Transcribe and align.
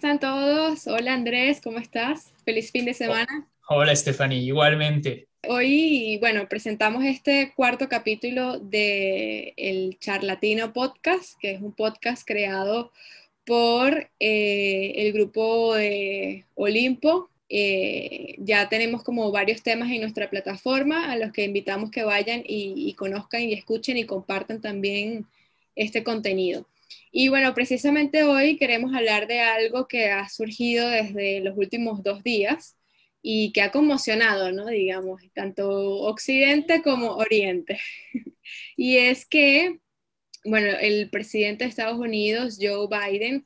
están 0.00 0.18
todos? 0.18 0.86
Hola 0.86 1.12
Andrés, 1.12 1.60
¿cómo 1.62 1.78
estás? 1.78 2.32
Feliz 2.46 2.72
fin 2.72 2.86
de 2.86 2.94
semana. 2.94 3.46
Hola 3.68 3.94
Stephanie, 3.94 4.38
igualmente. 4.38 5.28
Hoy, 5.46 6.16
bueno, 6.22 6.48
presentamos 6.48 7.04
este 7.04 7.52
cuarto 7.54 7.86
capítulo 7.90 8.58
de 8.60 9.52
el 9.58 9.98
Charlatino 9.98 10.72
Podcast, 10.72 11.38
que 11.38 11.50
es 11.50 11.60
un 11.60 11.72
podcast 11.72 12.26
creado 12.26 12.92
por 13.44 14.08
eh, 14.18 14.92
el 14.96 15.12
grupo 15.12 15.74
de 15.74 16.46
Olimpo. 16.54 17.28
Eh, 17.50 18.36
ya 18.38 18.70
tenemos 18.70 19.02
como 19.02 19.30
varios 19.30 19.62
temas 19.62 19.90
en 19.90 20.00
nuestra 20.00 20.30
plataforma 20.30 21.12
a 21.12 21.16
los 21.18 21.30
que 21.30 21.44
invitamos 21.44 21.90
que 21.90 22.04
vayan 22.04 22.42
y 22.46 22.94
conozcan 22.94 23.42
y 23.42 23.52
escuchen 23.52 23.98
y 23.98 24.06
compartan 24.06 24.62
también 24.62 25.26
este 25.76 26.02
contenido. 26.02 26.64
Y 27.12 27.28
bueno, 27.28 27.54
precisamente 27.54 28.22
hoy 28.24 28.56
queremos 28.56 28.94
hablar 28.94 29.26
de 29.26 29.40
algo 29.40 29.88
que 29.88 30.10
ha 30.10 30.28
surgido 30.28 30.88
desde 30.88 31.40
los 31.40 31.56
últimos 31.56 32.02
dos 32.02 32.22
días 32.22 32.76
y 33.22 33.52
que 33.52 33.62
ha 33.62 33.70
conmocionado, 33.70 34.52
¿no? 34.52 34.66
Digamos, 34.66 35.22
tanto 35.34 35.68
Occidente 36.02 36.82
como 36.82 37.16
Oriente. 37.16 37.78
y 38.76 38.96
es 38.96 39.26
que, 39.26 39.80
bueno, 40.44 40.68
el 40.80 41.10
presidente 41.10 41.64
de 41.64 41.70
Estados 41.70 41.98
Unidos, 41.98 42.58
Joe 42.60 42.88
Biden, 42.88 43.44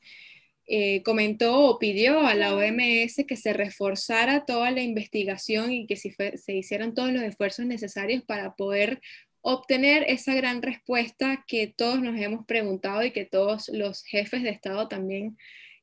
eh, 0.67 1.03
comentó 1.03 1.61
o 1.61 1.79
pidió 1.79 2.20
a 2.27 2.34
la 2.34 2.55
OMS 2.55 3.25
que 3.27 3.37
se 3.37 3.53
reforzara 3.53 4.47
toda 4.47 4.70
la 4.70 4.81
investigación 4.81 5.73
y 5.73 5.87
que 5.87 5.97
se 5.97 6.55
hicieran 6.55 6.95
todos 6.95 7.12
los 7.12 7.23
esfuerzos 7.23 7.67
necesarios 7.67 8.23
para 8.25 8.55
poder 8.55 9.01
obtener 9.47 10.06
esa 10.09 10.34
gran 10.34 10.62
respuesta 10.62 11.45
que 11.47 11.67
todos 11.67 12.00
nos 12.00 12.19
hemos 12.19 12.47
preguntado 12.47 13.05
y 13.05 13.11
que 13.11 13.27
todos 13.27 13.69
los 13.69 14.03
jefes 14.03 14.42
de 14.42 14.48
Estado 14.48 14.89
también 14.89 15.37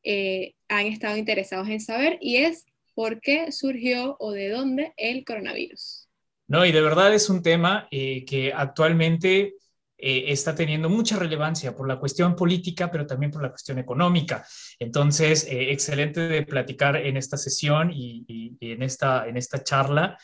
eh, 0.03 0.55
han 0.67 0.87
estado 0.87 1.15
interesados 1.15 1.69
en 1.69 1.79
saber, 1.79 2.17
y 2.21 2.37
es 2.37 2.65
por 2.95 3.21
qué 3.21 3.51
surgió 3.51 4.17
o 4.19 4.31
de 4.31 4.49
dónde 4.49 4.93
el 4.97 5.23
coronavirus. 5.23 6.09
No, 6.47 6.65
y 6.65 6.71
de 6.71 6.81
verdad 6.81 7.13
es 7.13 7.29
un 7.29 7.43
tema 7.43 7.87
eh, 7.91 8.25
que 8.25 8.51
actualmente 8.51 9.53
eh, 9.95 10.23
está 10.29 10.55
teniendo 10.55 10.89
mucha 10.89 11.19
relevancia 11.19 11.75
por 11.75 11.87
la 11.87 11.99
cuestión 11.99 12.35
política, 12.35 12.89
pero 12.89 13.05
también 13.05 13.31
por 13.31 13.43
la 13.43 13.49
cuestión 13.49 13.77
económica. 13.77 14.43
Entonces, 14.79 15.45
excelente 15.47 16.21
de 16.21 16.43
platicar 16.47 16.97
en 16.97 17.15
esta 17.15 17.37
sesión 17.37 17.91
y, 17.93 18.57
en, 18.59 18.81
esta, 18.81 19.27
en 19.27 19.37
esta 19.37 19.63
charla, 19.63 20.17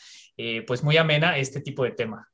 pues 0.66 0.82
muy 0.82 0.96
amena 0.96 1.38
este 1.38 1.60
tipo 1.60 1.84
de 1.84 1.92
tema. 1.92 2.28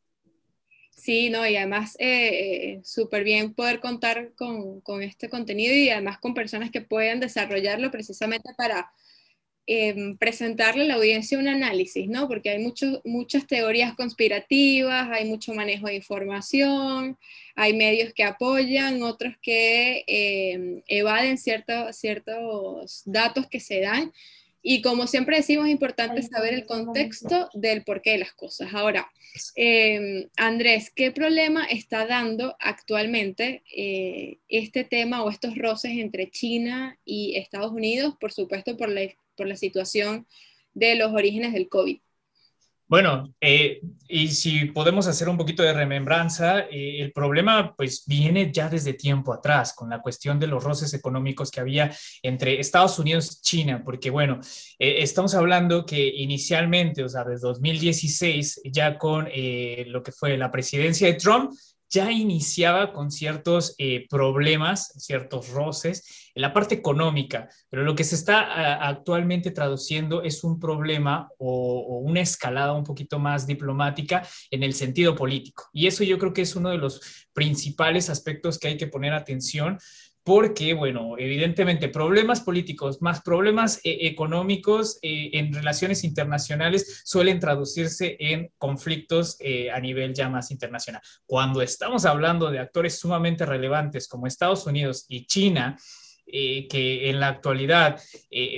Sí, 0.97 1.29
no, 1.29 1.47
y 1.47 1.57
además 1.57 1.97
eh, 1.99 2.77
eh, 2.77 2.81
súper 2.85 3.25
bien 3.25 3.53
poder 3.55 3.81
contar 3.81 4.33
con, 4.37 4.83
este 5.03 5.29
contenido 5.29 5.75
y 5.75 5.91
además 5.91 6.19
con 6.19 6.35
personas 6.35 6.71
que 6.71 6.81
puedan 6.81 7.21
desarrollarlo 7.21 7.91
precisamente 7.91 8.55
para 8.57 8.91
em, 9.67 10.17
presentarle 10.17 10.85
a 10.85 10.87
la 10.87 10.95
audiencia 10.95 11.39
un 11.39 11.49
análisis, 11.49 12.09
¿no? 12.09 12.29
Porque 12.29 12.51
hay 12.51 12.59
muchas 13.05 13.47
teorías 13.47 13.95
conspirativas, 13.95 15.09
hay 15.11 15.27
mucho 15.27 15.53
manejo 15.55 15.89
de 15.89 15.97
información, 15.97 17.19
hay 17.57 17.73
medios 17.75 18.13
que 18.15 18.25
apoyan, 18.25 19.03
otros 19.03 19.35
que 19.43 20.05
em, 20.07 20.83
evaden 20.87 21.39
ciertos 21.39 23.03
datos 23.05 23.47
que 23.49 23.61
se 23.61 23.81
dan. 23.81 24.13
Y 24.67 24.81
como 24.81 25.07
siempre 25.07 25.37
decimos, 25.37 25.67
es 25.67 25.73
importante 25.73 26.23
saber 26.23 26.55
el 26.55 26.65
contexto 26.65 27.51
del 27.53 27.85
porqué 27.85 28.13
de 28.13 28.19
las 28.19 28.33
cosas. 28.33 28.73
Ahora, 28.73 29.13
em, 29.57 30.31
Andrés, 30.39 30.91
¿qué 30.91 31.11
problema 31.11 31.67
está 31.67 32.07
dando 32.07 32.57
actualmente 32.59 33.63
eh, 33.77 34.39
este 34.49 34.83
tema 34.85 35.23
o 35.23 35.29
estos 35.29 35.55
roces 35.59 35.93
entre 35.99 36.31
China 36.31 36.99
y 37.05 37.37
Estados 37.37 37.73
Unidos, 37.73 38.15
por 38.19 38.33
supuesto, 38.33 38.75
por 38.79 38.89
la, 38.89 39.03
por 39.37 39.47
la 39.47 39.57
situación 39.57 40.27
de 40.73 40.95
los 40.95 41.13
orígenes 41.13 41.53
del 41.53 41.69
COVID? 41.69 41.99
Bueno, 42.87 43.33
eh, 43.41 43.81
y 44.09 44.29
si 44.29 44.67
podemos 44.67 45.07
hacer 45.07 45.31
un 45.31 45.39
poquito 45.39 45.63
de 45.63 45.73
remembranza, 45.73 46.61
eh, 46.71 47.01
el 47.01 47.13
problema 47.13 47.75
pues 47.75 48.05
viene 48.07 48.53
ya 48.53 48.69
desde 48.69 48.93
tiempo 48.93 49.33
atrás 49.33 49.73
con 49.73 49.89
la 49.89 50.03
cuestión 50.03 50.39
de 50.39 50.49
los 50.49 50.63
roces 50.63 50.93
económicos 50.93 51.51
que 51.51 51.61
había 51.61 51.91
entre 52.23 52.61
Estados 52.61 52.99
Unidos 52.99 53.39
y 53.39 53.43
China, 53.43 53.83
porque 53.83 54.11
bueno, 54.11 54.39
eh, 54.79 54.97
estamos 54.99 55.35
hablando 55.35 55.87
que 55.87 56.07
inicialmente, 56.07 57.03
o 57.03 57.09
sea, 57.09 57.25
desde 57.25 57.49
2016, 57.49 58.61
ya 58.71 58.99
con 58.99 59.29
lo 59.87 60.03
que 60.03 60.13
fue 60.13 60.37
la 60.37 60.51
presidencia 60.51 61.07
de 61.07 61.15
Trump, 61.15 61.53
ya 61.91 62.11
iniciaba 62.11 62.93
con 62.93 63.11
ciertos 63.11 63.75
eh, 63.79 64.07
problemas, 64.09 64.93
ciertos 64.99 65.51
roces 65.51 66.31
en 66.35 66.43
la 66.43 66.53
parte 66.53 66.75
económica, 66.75 67.49
pero 67.71 67.85
lo 67.85 67.95
que 67.95 68.05
se 68.05 68.17
está 68.17 68.87
actualmente 68.87 69.53
traduciendo 69.53 70.23
es 70.23 70.43
un 70.43 70.59
problema 70.59 71.29
o, 71.39 71.81
o, 71.81 71.99
una 71.99 72.21
escalada 72.21 72.73
un 72.73 72.85
poquito 72.85 73.19
más 73.19 73.47
diplomática 73.47 74.27
en 74.51 74.63
el 74.63 74.75
sentido 74.75 75.15
político. 75.15 75.69
Y 75.73 75.87
eso 75.87 76.03
yo 76.03 76.19
creo 76.19 76.33
que 76.33 76.43
es 76.43 76.57
uno 76.57 76.71
de 76.71 76.79
los 76.79 77.29
principales 77.33 78.11
aspectos 78.11 78.59
que 78.59 78.69
hay 78.69 78.77
que 78.77 78.89
poner 78.89 79.13
atención 79.13 79.79
porque, 80.25 80.73
bueno, 80.73 81.17
evidentemente 81.19 81.91
problemas 81.91 82.41
políticos 82.41 83.03
más 83.03 83.21
problemas 83.21 83.77
eh, 83.85 83.99
económicos 84.07 84.99
eh, 85.03 85.31
en 85.35 85.53
relaciones 85.53 86.03
internacionales 86.03 87.03
suelen 87.05 87.39
traducirse 87.39 88.17
en 88.19 88.51
conflictos 88.57 89.37
eh, 89.41 89.71
a 89.71 89.79
nivel 89.81 90.15
ya 90.15 90.31
más 90.31 90.51
internacional. 90.51 91.03
Cuando 91.27 91.61
estamos 91.61 92.07
hablando 92.07 92.51
de 92.51 92.59
actores 92.59 92.99
sumamente 92.99 93.45
relevantes 93.45 94.09
como 94.09 94.27
Estados 94.27 94.67
Unidos 94.67 95.05
y 95.09 95.27
China, 95.27 95.77
que 96.27 97.11
en 97.11 97.21
la 97.21 97.29
actualidad 97.29 98.01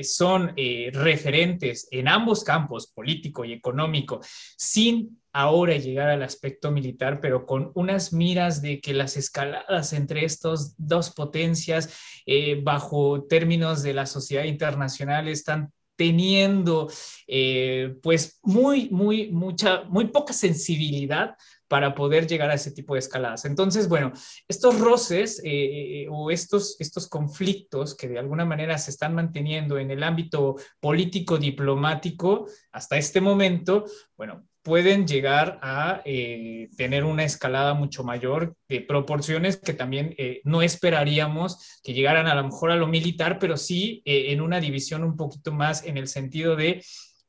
son 0.02 0.54
referentes 0.92 1.88
en 1.90 2.08
ambos 2.08 2.44
campos, 2.44 2.86
político 2.86 3.44
y 3.44 3.52
económico, 3.52 4.20
sin 4.56 5.18
ahora 5.36 5.76
llegar 5.76 6.08
al 6.08 6.22
aspecto 6.22 6.70
militar, 6.70 7.20
pero 7.20 7.44
con 7.44 7.70
unas 7.74 8.14
miras 8.14 8.62
de 8.62 8.80
que 8.80 8.94
las 8.94 9.18
escaladas 9.18 9.92
entre 9.92 10.24
estas 10.24 10.74
dos 10.78 11.10
potencias 11.10 11.90
eh, 12.24 12.58
bajo 12.62 13.24
términos 13.24 13.82
de 13.82 13.92
la 13.92 14.06
sociedad 14.06 14.44
internacional 14.44 15.28
están 15.28 15.72
teniendo 15.94 16.90
eh, 17.26 17.96
pues 18.02 18.40
muy, 18.44 18.88
muy, 18.88 19.30
mucha, 19.30 19.82
muy 19.84 20.06
poca 20.06 20.32
sensibilidad 20.32 21.36
para 21.68 21.94
poder 21.94 22.26
llegar 22.26 22.50
a 22.50 22.54
ese 22.54 22.70
tipo 22.70 22.94
de 22.94 23.00
escaladas. 23.00 23.44
Entonces, 23.44 23.88
bueno, 23.88 24.12
estos 24.48 24.78
roces 24.78 25.40
eh, 25.44 26.06
o 26.10 26.30
estos, 26.30 26.76
estos 26.80 27.08
conflictos 27.08 27.96
que 27.96 28.08
de 28.08 28.18
alguna 28.18 28.44
manera 28.44 28.78
se 28.78 28.90
están 28.90 29.14
manteniendo 29.14 29.78
en 29.78 29.90
el 29.90 30.02
ámbito 30.02 30.56
político 30.80 31.38
diplomático 31.38 32.46
hasta 32.72 32.96
este 32.96 33.20
momento, 33.20 33.84
bueno, 34.16 34.46
pueden 34.66 35.06
llegar 35.06 35.60
a 35.62 36.02
eh, 36.04 36.68
tener 36.76 37.04
una 37.04 37.22
escalada 37.22 37.72
mucho 37.74 38.02
mayor 38.02 38.56
de 38.68 38.80
proporciones 38.80 39.58
que 39.58 39.74
también 39.74 40.12
eh, 40.18 40.40
no 40.42 40.60
esperaríamos 40.60 41.80
que 41.84 41.92
llegaran 41.92 42.26
a 42.26 42.34
lo 42.34 42.42
mejor 42.42 42.72
a 42.72 42.76
lo 42.76 42.88
militar, 42.88 43.38
pero 43.38 43.56
sí 43.56 44.02
eh, 44.04 44.32
en 44.32 44.40
una 44.40 44.58
división 44.58 45.04
un 45.04 45.16
poquito 45.16 45.52
más 45.52 45.84
en 45.84 45.98
el 45.98 46.08
sentido 46.08 46.56
de 46.56 46.82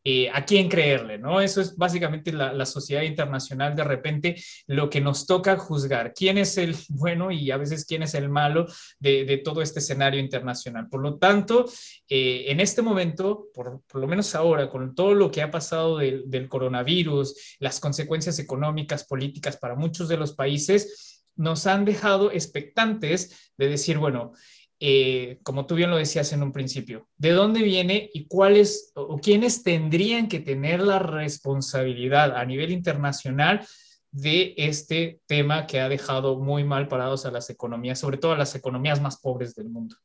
eh, 0.04 0.30
a 0.30 0.46
quién 0.46 0.70
creerle, 0.70 1.18
¿no? 1.18 1.42
Eso 1.42 1.60
es 1.60 1.76
básicamente 1.76 2.32
la, 2.32 2.66
sociedad 2.66 3.02
internacional, 3.02 3.76
de 3.76 3.84
repente 3.84 4.36
lo 4.68 4.90
que 4.90 5.02
nos 5.02 5.26
toca 5.26 5.58
juzgar, 5.58 6.14
quién 6.14 6.38
es 6.38 6.58
el 6.58 6.76
bueno 6.90 7.32
y 7.32 7.52
a 7.52 7.58
veces 7.58 7.86
quién 7.86 8.04
es 8.04 8.14
el 8.14 8.30
malo 8.30 8.68
de, 9.00 9.42
todo 9.44 9.62
este 9.62 9.80
escenario 9.80 10.20
internacional. 10.20 10.88
Por 10.90 11.02
lo 11.02 11.18
tanto, 11.18 11.66
eh, 12.08 12.46
en 12.48 12.60
este 12.60 12.82
momento, 12.82 13.48
por, 13.54 13.82
lo 13.94 14.08
menos 14.08 14.34
ahora, 14.36 14.70
con 14.70 14.96
todo 14.96 15.14
lo 15.14 15.30
que 15.30 15.42
ha 15.42 15.52
pasado 15.52 15.98
del, 15.98 16.24
del 16.30 16.48
coronavirus, 16.48 17.58
las 17.60 17.80
consecuencias 17.80 18.40
económicas, 18.40 19.06
políticas 19.06 19.58
para 19.58 19.76
muchos 19.76 20.08
de 20.08 20.18
los 20.18 20.34
países, 20.34 21.26
nos 21.38 21.68
han 21.68 21.86
dejado 21.86 22.32
expectantes 22.32 23.52
de 23.58 23.68
decir, 23.68 23.98
bueno, 23.98 24.34
eh, 24.80 25.40
como 25.42 25.66
tú 25.66 25.74
bien 25.74 25.90
lo 25.90 25.98
decías 25.98 26.32
en 26.34 26.44
un 26.44 26.52
principio, 26.52 27.08
¿de 27.18 27.32
dónde 27.32 27.64
viene 27.64 28.10
y 28.14 28.28
cuáles 28.28 28.92
o 28.94 29.18
quiénes 29.18 29.64
tendrían 29.64 30.28
que 30.28 30.40
tener 30.40 30.82
la 30.82 31.00
responsabilidad 31.00 32.38
a 32.38 32.46
nivel 32.46 32.72
internacional 32.72 33.66
de 34.12 34.54
este 34.58 35.20
tema 35.26 35.66
que 35.66 35.80
ha 35.80 35.90
dejado 35.90 36.40
muy 36.40 36.64
mal 36.64 36.88
parados 36.88 37.26
a 37.26 37.32
las 37.32 37.50
economías, 37.50 38.00
sobre 38.00 38.18
todo 38.18 38.34
a 38.34 38.38
las 38.38 38.54
economías 38.54 39.02
más 39.02 39.18
pobres 39.18 39.56
del 39.56 39.70
mundo? 39.70 39.96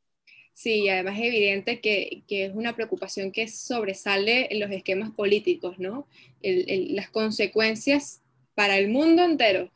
Sí, 0.54 0.88
además 0.88 1.18
es 1.18 1.26
evidente 1.26 1.80
que, 1.80 2.24
es 2.28 2.52
una 2.54 2.74
preocupación 2.74 3.30
que 3.30 3.48
sobresale 3.48 4.48
en 4.50 4.60
los 4.60 4.70
esquemas 4.70 5.10
políticos, 5.10 5.78
¿no? 5.78 6.06
las 6.42 7.10
consecuencias 7.10 8.22
para 8.54 8.78
el 8.78 8.88
mundo 8.88 9.22
entero 9.22 9.70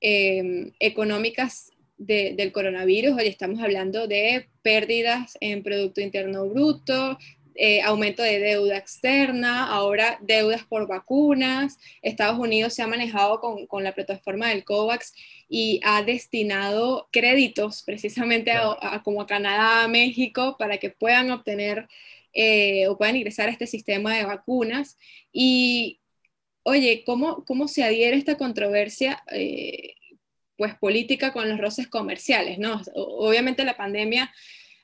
eh, 0.00 0.72
económicas 0.78 1.71
del 2.06 2.52
coronavirus. 2.52 3.16
Hoy 3.16 3.28
estamos 3.28 3.60
hablando 3.60 4.08
de 4.08 4.48
pérdidas 4.62 5.38
en 5.40 5.62
Producto 5.62 6.00
Interno 6.00 6.48
Bruto, 6.48 7.16
eh, 7.54 7.80
aumento 7.82 8.22
de 8.22 8.40
deuda 8.40 8.76
externa, 8.76 9.68
ahora 9.68 10.18
deudas 10.20 10.64
por 10.64 10.88
vacunas. 10.88 11.78
Estados 12.02 12.38
Unidos 12.38 12.74
se 12.74 12.82
ha 12.82 12.88
manejado 12.88 13.40
con, 13.40 13.84
la 13.84 13.94
plataforma 13.94 14.48
del 14.48 14.64
COVAX 14.64 15.14
y 15.48 15.80
ha 15.84 16.02
destinado 16.02 17.08
créditos 17.12 17.82
precisamente 17.84 18.50
a, 18.52 19.02
como 19.04 19.22
a 19.22 19.26
Canadá, 19.26 19.84
a 19.84 19.88
México, 19.88 20.56
para 20.58 20.78
que 20.78 20.90
puedan 20.90 21.30
obtener 21.30 21.86
eh, 22.32 22.88
o 22.88 22.98
puedan 22.98 23.16
ingresar 23.16 23.48
a 23.48 23.52
este 23.52 23.68
sistema 23.68 24.16
de 24.16 24.24
vacunas. 24.24 24.98
Y, 25.32 26.00
oye, 26.64 27.04
¿cómo, 27.06 27.44
cómo 27.44 27.68
se 27.68 27.84
adhiere 27.84 28.16
esta 28.16 28.36
controversia? 28.36 29.22
Eh, 29.30 29.94
pues 30.56 30.74
política 30.76 31.32
con 31.32 31.48
los 31.48 31.58
roces 31.58 31.88
comerciales, 31.88 32.58
¿no? 32.58 32.80
Obviamente 32.94 33.64
la 33.64 33.76
pandemia 33.76 34.32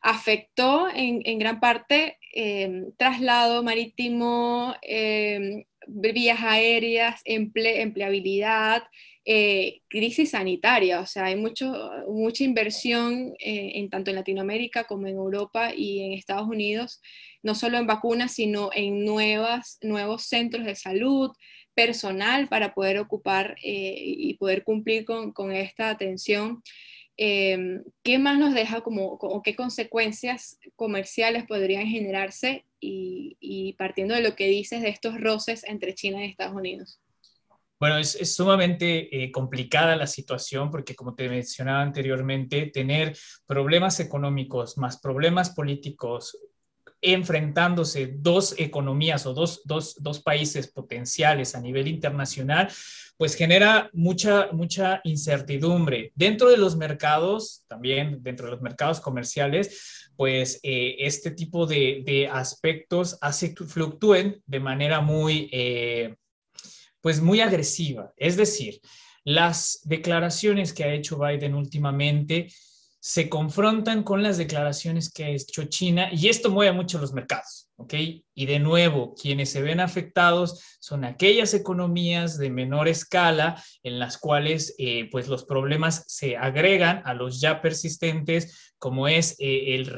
afectó 0.01 0.89
en, 0.95 1.39
gran 1.39 1.61
parte 1.61 2.19
em, 2.33 2.93
traslado 2.97 3.63
marítimo, 3.63 4.75
em, 4.83 5.65
vías 5.87 6.41
aéreas, 6.43 7.21
empleabilidad, 7.25 8.85
eh, 9.31 9.83
crisis 9.89 10.31
sanitaria, 10.31 11.01
o 11.01 11.07
sea, 11.07 11.27
hay 11.27 11.37
mucho, 11.37 11.91
mucha 12.09 12.45
inversión 12.45 13.35
eh, 13.39 13.73
en 13.75 13.91
tanto 13.91 14.11
en 14.11 14.17
Latinoamérica 14.17 14.85
como 14.85 15.07
en 15.07 15.17
Europa 15.17 15.73
y 15.75 16.01
en 16.01 16.13
Estados 16.13 16.49
Unidos, 16.49 17.03
no 17.43 17.55
solo 17.55 17.77
en 17.77 17.87
vacunas, 17.87 18.33
sino 18.33 18.71
en 18.75 19.05
nuevas, 19.05 19.79
nuevos 19.83 20.23
centros 20.23 20.65
de 20.65 20.75
salud, 20.75 21.31
personal 21.79 22.49
para 22.49 22.75
poder 22.75 22.99
ocupar 22.99 23.55
eh, 23.63 23.95
y 23.97 24.35
poder 24.35 24.65
cumplir 24.65 25.05
con, 25.05 25.53
esta 25.53 25.91
atención. 25.91 26.61
Em, 27.17 27.85
¿qué 28.03 28.19
más 28.19 28.37
nos 28.37 28.53
deja 28.53 28.81
como, 28.81 29.17
qué 29.45 29.55
consecuencias 29.55 30.59
comerciales 30.75 31.47
podrían 31.47 31.87
generarse 31.87 32.65
y, 32.81 33.77
partiendo 33.79 34.17
de 34.17 34.23
lo 34.23 34.35
que 34.35 34.49
dices 34.49 34.83
de 34.83 34.89
estos 34.89 35.21
roces 35.21 35.63
entre 35.69 35.95
China 35.95 36.25
y 36.25 36.31
Estados 36.31 36.57
Unidos? 36.57 37.01
Bueno, 37.79 37.97
es, 37.99 38.35
sumamente 38.35 39.23
eh, 39.23 39.31
complicada 39.31 39.95
la 39.95 40.09
situación 40.09 40.73
porque, 40.73 40.97
como 40.97 41.15
te 41.15 41.29
mencionaba 41.29 41.83
anteriormente, 41.83 42.73
tener 42.75 43.17
problemas 43.47 44.01
económicos 44.01 44.77
más 44.79 44.99
problemas 45.01 45.51
políticos 45.51 46.37
enfrentándose 47.01 48.15
dos 48.19 48.55
economías 48.59 49.27
o 49.27 49.35
dos, 49.35 49.63
dos, 49.65 50.21
países 50.21 50.67
potenciales 50.67 51.55
a 51.55 51.61
nivel 51.61 51.87
internacional, 51.89 52.69
pues 53.17 53.35
genera 53.35 53.91
mucha, 53.93 54.49
mucha 54.53 55.01
incertidumbre. 55.05 56.13
Dentro 56.15 56.51
de 56.51 56.57
los 56.57 56.77
mercados, 56.77 57.65
también 57.69 58.23
dentro 58.23 58.47
de 58.47 58.53
los 58.53 58.63
mercados 58.63 59.01
comerciales, 59.01 60.11
pues 60.17 60.61
eh, 60.63 60.97
este 60.99 61.31
tipo 61.31 61.67
de, 61.67 62.29
aspectos 62.33 63.19
hace 63.21 63.55
que 63.55 63.65
fluctúen 63.65 64.43
de 64.47 64.61
manera 64.61 65.01
muy, 65.01 65.49
eh, 65.53 66.17
pues 67.01 67.21
muy 67.21 67.41
agresiva. 67.41 68.13
Es 68.17 68.37
decir, 68.37 68.81
las 69.25 69.81
declaraciones 69.85 70.73
que 70.73 70.85
ha 70.85 70.95
hecho 70.95 71.19
Biden 71.19 71.55
últimamente 71.55 72.49
se 73.09 73.31
confrontan 73.31 74.03
con 74.03 74.23
las 74.23 74.37
declaraciones 74.37 75.11
que 75.11 75.25
ha 75.25 75.29
hecho 75.31 75.65
China 75.65 76.11
y 76.13 76.29
esto 76.29 76.51
mueve 76.51 76.73
mucho 76.73 76.99
los 76.99 77.15
mercados, 77.15 77.71
¿ok? 77.77 77.95
Y 78.35 78.45
de 78.45 78.59
nuevo, 78.59 79.15
quienes 79.15 79.49
se 79.49 79.63
ven 79.63 79.81
afectados 79.81 80.63
son 80.79 81.07
aquellas 81.07 81.55
economías 81.55 82.37
de 82.37 82.51
menor 82.51 82.87
escala 82.87 83.65
en 83.83 83.99
las 83.99 84.19
cuales 84.19 84.75
eh, 84.77 85.09
pues 85.11 85.27
los 85.27 85.45
problemas 85.45 86.05
se 86.07 86.37
agregan 86.37 87.01
a 87.07 87.15
los 87.15 87.41
ya 87.41 87.63
persistentes, 87.63 88.75
como 88.79 89.09
es 89.09 89.37
eh, 89.39 89.75
el, 89.75 89.89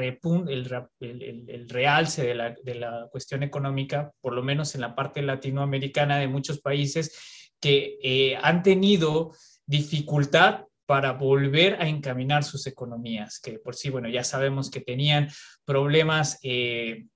el, 1.01 1.69
realce 1.69 2.25
de 2.25 2.35
la, 2.37 2.55
de 2.63 2.75
la 2.77 3.09
cuestión 3.11 3.43
económica, 3.43 4.13
por 4.21 4.35
lo 4.35 4.45
menos 4.45 4.77
en 4.77 4.83
la 4.83 4.95
parte 4.95 5.21
latinoamericana 5.21 6.17
de 6.19 6.29
muchos 6.29 6.61
países 6.61 7.51
que 7.59 7.99
eh, 8.05 8.39
han 8.41 8.63
tenido 8.63 9.33
dificultad 9.67 10.67
para 10.91 11.13
volver 11.13 11.81
a 11.81 11.87
encaminar 11.87 12.43
sus 12.43 12.67
economías, 12.67 13.39
que 13.39 13.61
por 13.61 13.77
sí, 13.77 13.91
bueno, 13.91 14.09
ya 14.09 14.25
sabemos 14.25 14.69
que 14.73 14.81
tenían 14.81 15.29
problemas 15.65 16.41
eh, 16.43 17.07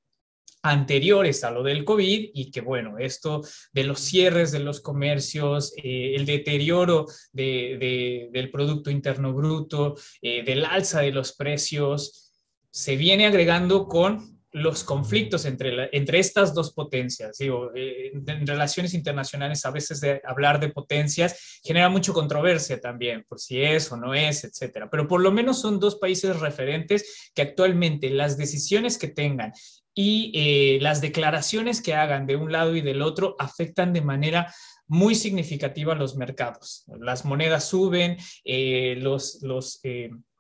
anteriores 0.63 1.43
a 1.43 1.51
lo 1.51 1.65
del 1.65 1.85
COVID 1.85 2.31
y 2.35 2.53
que, 2.53 2.61
bueno, 2.61 2.99
esto 2.99 3.43
de 3.73 3.83
los 3.83 3.99
cierres 3.99 4.53
de 4.53 4.61
los 4.61 4.81
comercios, 4.81 5.73
eh, 5.77 6.15
el 6.15 6.25
deterioro 6.25 7.07
del 7.33 8.49
Producto 8.53 8.91
Interno 8.93 9.33
Bruto, 9.33 9.97
eh, 10.23 10.45
del 10.45 10.67
alza 10.67 11.01
de 11.01 11.11
los 11.11 11.33
precios, 11.33 12.33
se 12.71 12.95
viene 12.95 13.27
agregando 13.27 13.89
con 13.89 14.34
los 14.55 14.85
conflictos 14.85 15.47
entre, 15.47 15.89
entre 15.93 16.21
estas 16.21 16.55
dos 16.55 16.73
potencias. 16.73 17.39
Digo, 17.39 17.73
eh, 17.75 18.13
en 18.15 18.47
relaciones 18.47 18.95
internacionales 18.95 19.67
a 19.67 19.73
veces 19.73 20.01
de 20.01 20.23
hablar 20.25 20.61
de 20.61 20.69
potencias 20.69 21.61
genera 21.65 21.89
mucha 21.89 22.13
controversia 22.13 22.81
también, 22.81 23.25
por 23.29 23.41
si 23.41 23.61
es 23.61 23.91
o 23.91 23.97
no 23.97 24.15
es, 24.15 24.45
etcétera. 24.45 24.89
Pero 24.89 25.09
por 25.09 25.21
lo 25.21 25.33
menos 25.33 25.61
son 25.61 25.81
dos 25.81 25.97
países 25.97 26.39
referentes 26.39 27.33
que 27.35 27.43
actualmente 27.43 28.11
las 28.11 28.39
decisiones 28.39 28.97
que 28.97 29.09
tengan 29.09 29.53
y 29.93 30.31
eh, 30.35 30.79
las 30.81 31.01
declaraciones 31.01 31.83
que 31.83 31.95
hagan 31.95 32.25
de 32.27 32.37
un 32.37 32.53
lado 32.53 32.77
y 32.77 32.81
del 32.81 33.03
otro 33.03 33.35
afectan 33.41 33.93
de 33.93 34.03
manera 34.03 34.55
muy 34.87 35.17
significativa 35.17 35.95
a 35.95 35.97
los 35.97 36.15
mercados. 36.15 36.85
Las 37.01 37.25
monedas 37.25 37.69
suben, 37.69 38.19
eh, 38.45 38.95
los... 39.01 39.43
los 39.43 39.81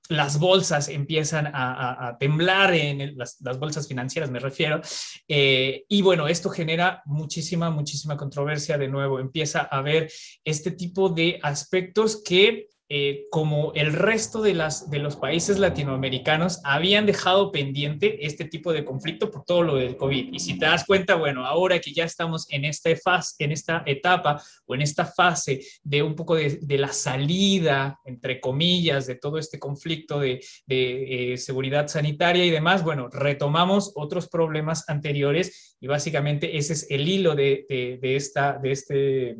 las 0.09 0.39
bolsas 0.39 0.89
empiezan 0.89 1.51
a, 1.53 2.17
temblar, 2.21 2.75
en 2.75 3.17
las, 3.17 3.39
bolsas 3.59 3.89
financieras 3.89 4.31
me 4.31 4.39
refiero, 4.39 4.81
eh, 5.29 5.85
y 5.89 6.03
bueno, 6.03 6.29
esto 6.29 6.51
genera 6.51 7.03
muchísima, 7.06 7.71
muchísima 7.71 8.17
controversia 8.17 8.77
de 8.77 8.89
nuevo, 8.89 9.19
empieza 9.19 9.61
a 9.61 9.79
haber 9.79 10.11
este 10.45 10.73
tipo 10.73 11.09
de 11.09 11.39
aspectos 11.43 12.23
que 12.23 12.69
eh, 12.96 13.26
como 13.29 13.73
el 13.75 13.93
resto 13.93 14.41
de, 14.41 14.55
las, 14.55 14.88
de 14.88 15.00
los 15.00 15.17
países 15.17 15.58
latinoamericanos 15.58 16.61
habían 16.62 17.06
dejado 17.06 17.50
pendiente 17.50 18.25
este 18.25 18.44
tipo 18.44 18.73
de 18.73 18.85
conflicto 18.85 19.32
por 19.32 19.44
todo 19.44 19.64
lo 19.64 19.75
del 19.75 19.96
COVID. 19.96 20.32
Y 20.32 20.38
si 20.38 20.61
te 20.61 20.67
das 20.67 20.85
cuenta, 20.85 21.17
bueno, 21.17 21.44
ahora 21.44 21.81
que 21.81 21.93
ya 21.93 22.05
estamos 22.05 22.46
en 22.50 22.64
esta, 22.64 22.94
fase, 22.94 23.35
en 23.41 23.50
esta 23.50 23.82
etapa 23.85 24.41
o 24.67 24.76
en 24.76 24.82
esta 24.82 25.06
fase 25.06 25.67
de 25.82 26.05
un 26.05 26.14
poco 26.14 26.37
de, 26.37 26.79
la 26.79 26.93
salida, 26.93 27.99
entre 28.05 28.41
comillas, 28.41 29.08
de 29.08 29.17
todo 29.17 29.38
este 29.38 29.58
conflicto 29.58 30.20
de, 30.20 30.41
eh, 30.69 31.37
seguridad 31.37 31.88
sanitaria 31.88 32.44
y 32.44 32.50
demás, 32.50 32.85
bueno, 32.85 33.08
retomamos 33.08 33.91
otros 33.96 34.29
problemas 34.29 34.88
anteriores 34.88 35.76
y 35.81 35.88
básicamente 35.88 36.56
ese 36.58 36.75
es 36.75 36.87
el 36.88 37.08
hilo 37.08 37.35
de, 37.35 37.67
de 38.00 38.14
esta, 38.14 38.56
de 38.56 38.70
este 38.70 39.37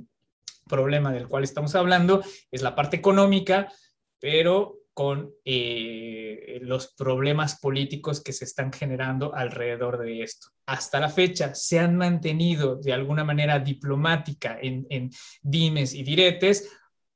problema 0.69 1.13
del 1.13 1.29
cual 1.29 1.45
estamos 1.45 1.75
hablando 1.75 2.23
es 2.51 2.63
la 2.63 2.75
parte 2.75 2.97
económica, 2.97 3.73
pero 4.19 4.79
con 4.95 5.35
eh, 5.45 6.61
los 6.63 6.95
problemas 6.95 7.59
políticos 7.59 8.23
que 8.23 8.33
se 8.33 8.45
están 8.45 8.73
generando 8.73 9.35
alrededor 9.35 9.99
de 9.99 10.23
esto. 10.23 10.49
Hasta 10.67 11.01
la 11.01 11.09
fecha 11.09 11.55
se 11.55 11.81
han 11.81 11.97
mantenido 11.97 12.77
de 12.77 12.93
alguna 12.93 13.25
manera 13.25 13.59
diplomática 13.59 14.57
en, 14.63 14.87
en 14.91 15.11
dimes 15.43 15.95
y 15.95 16.05
diretes, 16.05 16.71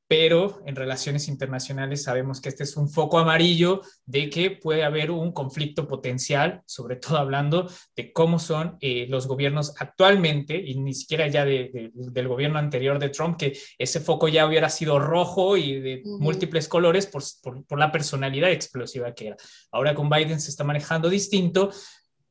pero 0.08 0.62
en 0.64 0.74
relaciones 0.74 1.28
internacionales 1.28 2.02
sabemos 2.02 2.40
que 2.40 2.48
este 2.48 2.64
es 2.64 2.78
un 2.78 2.88
foco 2.88 3.18
amarillo 3.18 3.82
de 4.06 4.30
que 4.30 4.50
puede 4.50 4.82
haber 4.82 5.10
un 5.10 5.32
conflicto 5.32 5.86
potencial, 5.86 6.62
sobre 6.64 6.96
todo 6.96 7.18
hablando 7.18 7.70
de 7.94 8.10
cómo 8.12 8.38
son 8.38 8.78
eh, 8.80 9.06
los 9.10 9.26
gobiernos 9.26 9.74
actualmente, 9.78 10.56
y 10.56 10.78
ni 10.78 10.94
siquiera 10.94 11.28
ya 11.28 11.44
del 11.44 12.28
gobierno 12.28 12.58
anterior 12.58 12.98
de 12.98 13.10
Trump, 13.10 13.36
que 13.36 13.56
ese 13.76 14.00
foco 14.00 14.28
ya 14.28 14.46
hubiera 14.46 14.70
sido 14.70 14.98
rojo 14.98 15.58
y 15.58 15.78
de 15.78 16.02
múltiples 16.04 16.68
colores 16.68 17.06
por, 17.06 17.22
por, 17.66 17.78
la 17.78 17.92
personalidad 17.92 18.50
explosiva 18.50 19.14
que 19.14 19.28
era. 19.28 19.36
Ahora 19.70 19.94
con 19.94 20.08
Biden 20.08 20.40
se 20.40 20.50
está 20.50 20.64
manejando 20.64 21.10
distinto, 21.10 21.70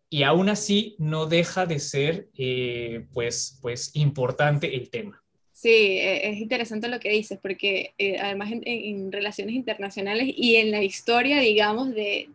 y 0.09 0.23
aún 0.23 0.49
así 0.49 0.95
no 0.99 1.25
deja 1.25 1.65
de 1.65 1.79
ser 1.79 2.29
eh, 2.33 3.07
pues, 3.13 3.59
pues 3.61 3.91
importante 3.93 4.75
el 4.75 4.89
tema. 4.89 5.21
Sí, 5.57 5.69
e, 5.69 6.29
es 6.29 6.37
interesante 6.37 6.87
lo 6.87 6.99
que 6.99 7.09
dices, 7.09 7.39
porque 7.41 7.95
eh, 7.97 8.17
además 8.19 8.51
en, 8.51 9.11
relaciones 9.11 9.55
internacionales 9.55 10.31
y 10.37 10.57
en 10.57 10.69
la 10.69 10.83
historia, 10.83 11.39
digamos, 11.39 11.95
de, 11.95 12.29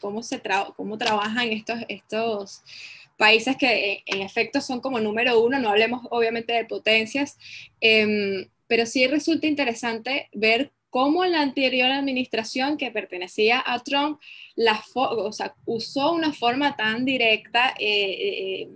cómo, 0.00 0.22
se 0.22 0.40
cómo 0.74 0.96
trabajan 0.96 1.52
estos, 1.52 1.80
estos 1.88 2.62
países 3.18 3.58
que 3.58 3.92
eh, 3.92 4.02
en, 4.06 4.22
efecto 4.22 4.62
son 4.62 4.80
como 4.80 5.00
número 5.00 5.38
uno, 5.44 5.58
no 5.58 5.68
hablemos 5.68 6.06
obviamente 6.10 6.54
de 6.54 6.64
potencias, 6.64 7.36
em, 7.82 8.48
pero 8.68 8.86
sí 8.86 9.06
resulta 9.06 9.46
interesante 9.46 10.30
ver 10.32 10.72
cómo 10.88 11.26
la 11.26 11.42
anterior 11.42 11.90
administración 11.90 12.78
que 12.78 12.90
pertenecía 12.90 13.62
a 13.66 13.80
Trump 13.80 14.18
la 14.56 14.82
usó 15.66 16.12
una 16.12 16.32
forma 16.32 16.74
tan 16.74 17.04
directa. 17.04 17.74
Eh, 17.78 18.66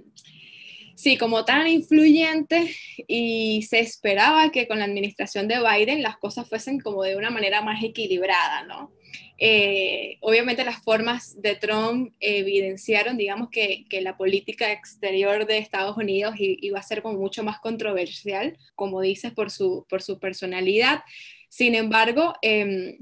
Sí, 0.96 1.18
como 1.18 1.44
tan 1.44 1.66
influyente 1.66 2.74
y 3.06 3.62
se 3.68 3.80
esperaba 3.80 4.50
que 4.50 4.66
con 4.66 4.78
la 4.78 4.86
administración 4.86 5.46
de 5.46 5.58
Biden 5.60 6.02
las 6.02 6.16
cosas 6.16 6.48
fuesen 6.48 6.80
como 6.80 7.02
de 7.02 7.16
una 7.16 7.28
manera 7.28 7.60
más 7.60 7.84
equilibrada, 7.84 8.64
¿no? 8.64 8.90
Eh, 9.38 10.16
obviamente 10.22 10.64
las 10.64 10.82
formas 10.82 11.40
de 11.42 11.54
Trump 11.54 12.14
evidenciaron, 12.18 13.18
digamos, 13.18 13.50
que, 13.50 13.84
la 14.00 14.16
política 14.16 14.72
exterior 14.72 15.46
de 15.46 15.58
Estados 15.58 15.98
Unidos 15.98 16.34
iba 16.38 16.78
a 16.78 16.82
ser 16.82 17.02
como 17.02 17.18
mucho 17.18 17.44
más 17.44 17.60
controversial, 17.60 18.56
como 18.74 19.02
dices, 19.02 19.32
por 19.32 19.50
su, 19.50 19.84
por 19.90 20.02
su 20.02 20.18
personalidad. 20.18 21.02
Sin 21.50 21.74
embargo, 21.74 22.34
em, 22.40 22.98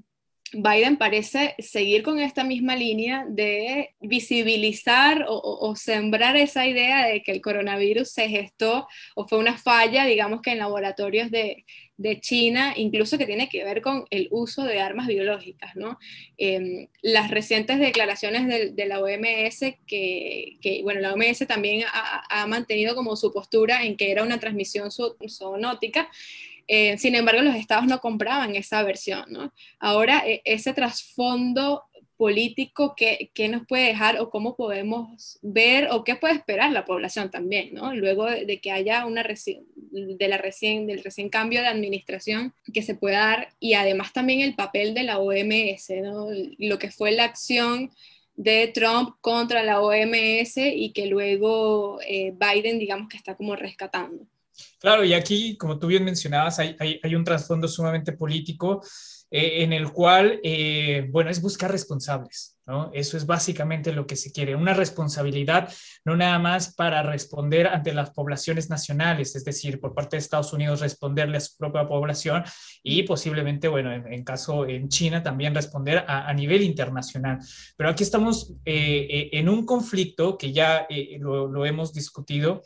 Biden 0.57 0.97
parece 0.97 1.55
seguir 1.59 2.03
con 2.03 2.19
esta 2.19 2.45
misma 2.45 2.77
línea 2.77 3.25
de 3.29 3.95
visibilizar 4.01 5.25
o, 5.29 5.75
sembrar 5.77 6.37
esa 6.37 6.67
idea 6.67 7.07
de 7.07 7.23
que 7.23 7.33
el 7.33 7.41
coronavirus 7.41 8.11
se 8.11 8.29
gestó 8.29 8.87
o 9.15 9.27
fue 9.27 9.39
una 9.39 9.59
falla, 9.59 10.05
digamos 10.05 10.41
que 10.43 10.53
en 10.53 10.59
laboratorios 10.59 11.31
de, 11.31 11.65
China, 12.21 12.75
incluso 12.77 13.19
que 13.19 13.27
tiene 13.27 13.49
que 13.49 13.63
ver 13.65 13.81
con 13.81 14.05
el 14.11 14.27
uso 14.31 14.65
de 14.65 14.81
armas 14.81 15.07
biológicas. 15.07 15.77
¿no? 15.77 15.99
Em, 16.37 16.89
las 17.03 17.31
recientes 17.31 17.79
declaraciones 17.79 18.75
de, 18.75 18.87
la 18.87 19.01
OMS, 19.01 19.77
que, 19.87 20.81
bueno, 20.83 21.01
la 21.01 21.13
OMS 21.13 21.47
también 21.47 21.85
ha, 21.93 22.47
mantenido 22.47 22.95
como 22.95 23.17
su 23.17 23.33
postura 23.33 23.85
en 23.85 23.97
que 23.97 24.11
era 24.11 24.25
una 24.25 24.41
transmisión 24.41 24.91
zoonótica, 24.91 26.11
eh, 26.67 26.97
sin 26.99 27.15
embargo, 27.15 27.43
los 27.43 27.55
estados 27.55 27.87
no 27.87 28.01
compraban 28.01 28.57
esa 28.57 28.83
versión. 28.83 29.25
¿no? 29.29 29.53
Ahora, 29.79 30.23
e, 30.27 30.43
ese 30.45 30.73
trasfondo 30.73 31.85
político, 32.17 32.95
¿qué, 32.97 33.49
nos 33.49 33.67
puede 33.67 33.89
dejar 33.89 34.21
o 34.21 34.31
cómo 34.31 34.57
podemos 34.57 35.39
ver 35.43 35.89
o 35.91 36.05
qué 36.05 36.15
puede 36.15 36.35
esperar 36.35 36.71
la 36.71 36.85
población 36.85 37.31
también, 37.31 37.75
¿no? 37.75 37.95
luego 37.95 38.27
de, 38.27 38.61
que 38.61 38.71
haya 38.71 39.05
una 39.05 39.25
de 39.25 40.29
la 40.29 40.39
recién, 40.39 40.87
del 40.87 41.03
recién 41.03 41.29
cambio 41.29 41.61
de 41.61 41.67
administración 41.67 42.55
que 42.73 42.83
se 42.83 42.95
pueda 42.95 43.19
dar 43.19 43.49
y 43.59 43.75
además 43.75 44.13
también 44.13 44.41
el 44.41 44.55
papel 44.55 44.95
de 44.95 45.03
la 45.03 45.19
OMS, 45.19 45.91
¿no? 46.03 46.29
lo 46.59 46.79
que 46.79 46.91
fue 46.91 47.11
la 47.11 47.25
acción 47.25 47.91
de 48.37 48.69
Trump 48.69 49.17
contra 49.21 49.63
la 49.63 49.81
OMS 49.81 50.57
y 50.57 50.93
que 50.93 51.07
luego 51.07 51.99
eh, 52.07 52.33
Biden, 52.33 52.79
digamos 52.79 53.09
que 53.09 53.17
está 53.17 53.37
como 53.37 53.57
rescatando. 53.57 54.25
Claro, 54.79 55.05
y 55.05 55.15
aquí, 55.15 55.57
como 55.57 55.79
tú 55.79 55.87
bien 55.87 56.05
mencionabas, 56.05 56.59
hay, 56.59 57.15
un 57.15 57.25
trasfondo 57.25 57.69
sumamente 57.69 58.13
político 58.13 58.83
eh, 59.31 59.63
en 59.63 59.73
el 59.73 59.93
cual, 59.93 60.41
eh, 60.43 61.09
bueno, 61.11 61.31
es 61.31 61.41
buscar 61.41 61.71
responsables. 61.71 62.57
Eso 62.93 63.17
es 63.19 63.27
básicamente 63.27 63.93
lo 63.93 64.07
que 64.07 64.17
se 64.17 64.33
quiere, 64.33 64.57
una 64.57 64.73
responsabilidad 64.73 65.71
no 66.05 66.17
nada 66.17 66.39
más 66.39 66.75
para 66.75 67.03
responder 67.03 67.67
ante 67.67 67.93
las 67.93 68.11
poblaciones 68.11 68.71
nacionales, 68.71 69.37
es 69.37 69.45
decir, 69.45 69.81
por 69.81 69.93
parte 69.93 70.17
de 70.17 70.21
Estados 70.21 70.53
Unidos 70.55 70.81
responderle 70.81 71.37
a 71.37 71.41
su 71.41 71.59
propia 71.59 71.87
población 71.87 72.43
y 72.83 73.03
posiblemente, 73.03 73.69
bueno, 73.69 73.93
en, 73.93 74.25
caso 74.25 74.67
en 74.67 74.89
China 74.89 75.23
también 75.23 75.55
responder 75.55 76.05
a, 76.09 76.33
nivel 76.33 76.63
internacional. 76.63 77.39
Pero 77.77 77.91
aquí 77.91 78.03
estamos 78.03 78.55
eh, 78.65 79.29
en 79.33 79.51
un 79.51 79.67
conflicto 79.67 80.39
que 80.39 80.53
ya 80.53 80.87
lo 81.21 81.67
hemos 81.67 81.93
discutido 81.93 82.63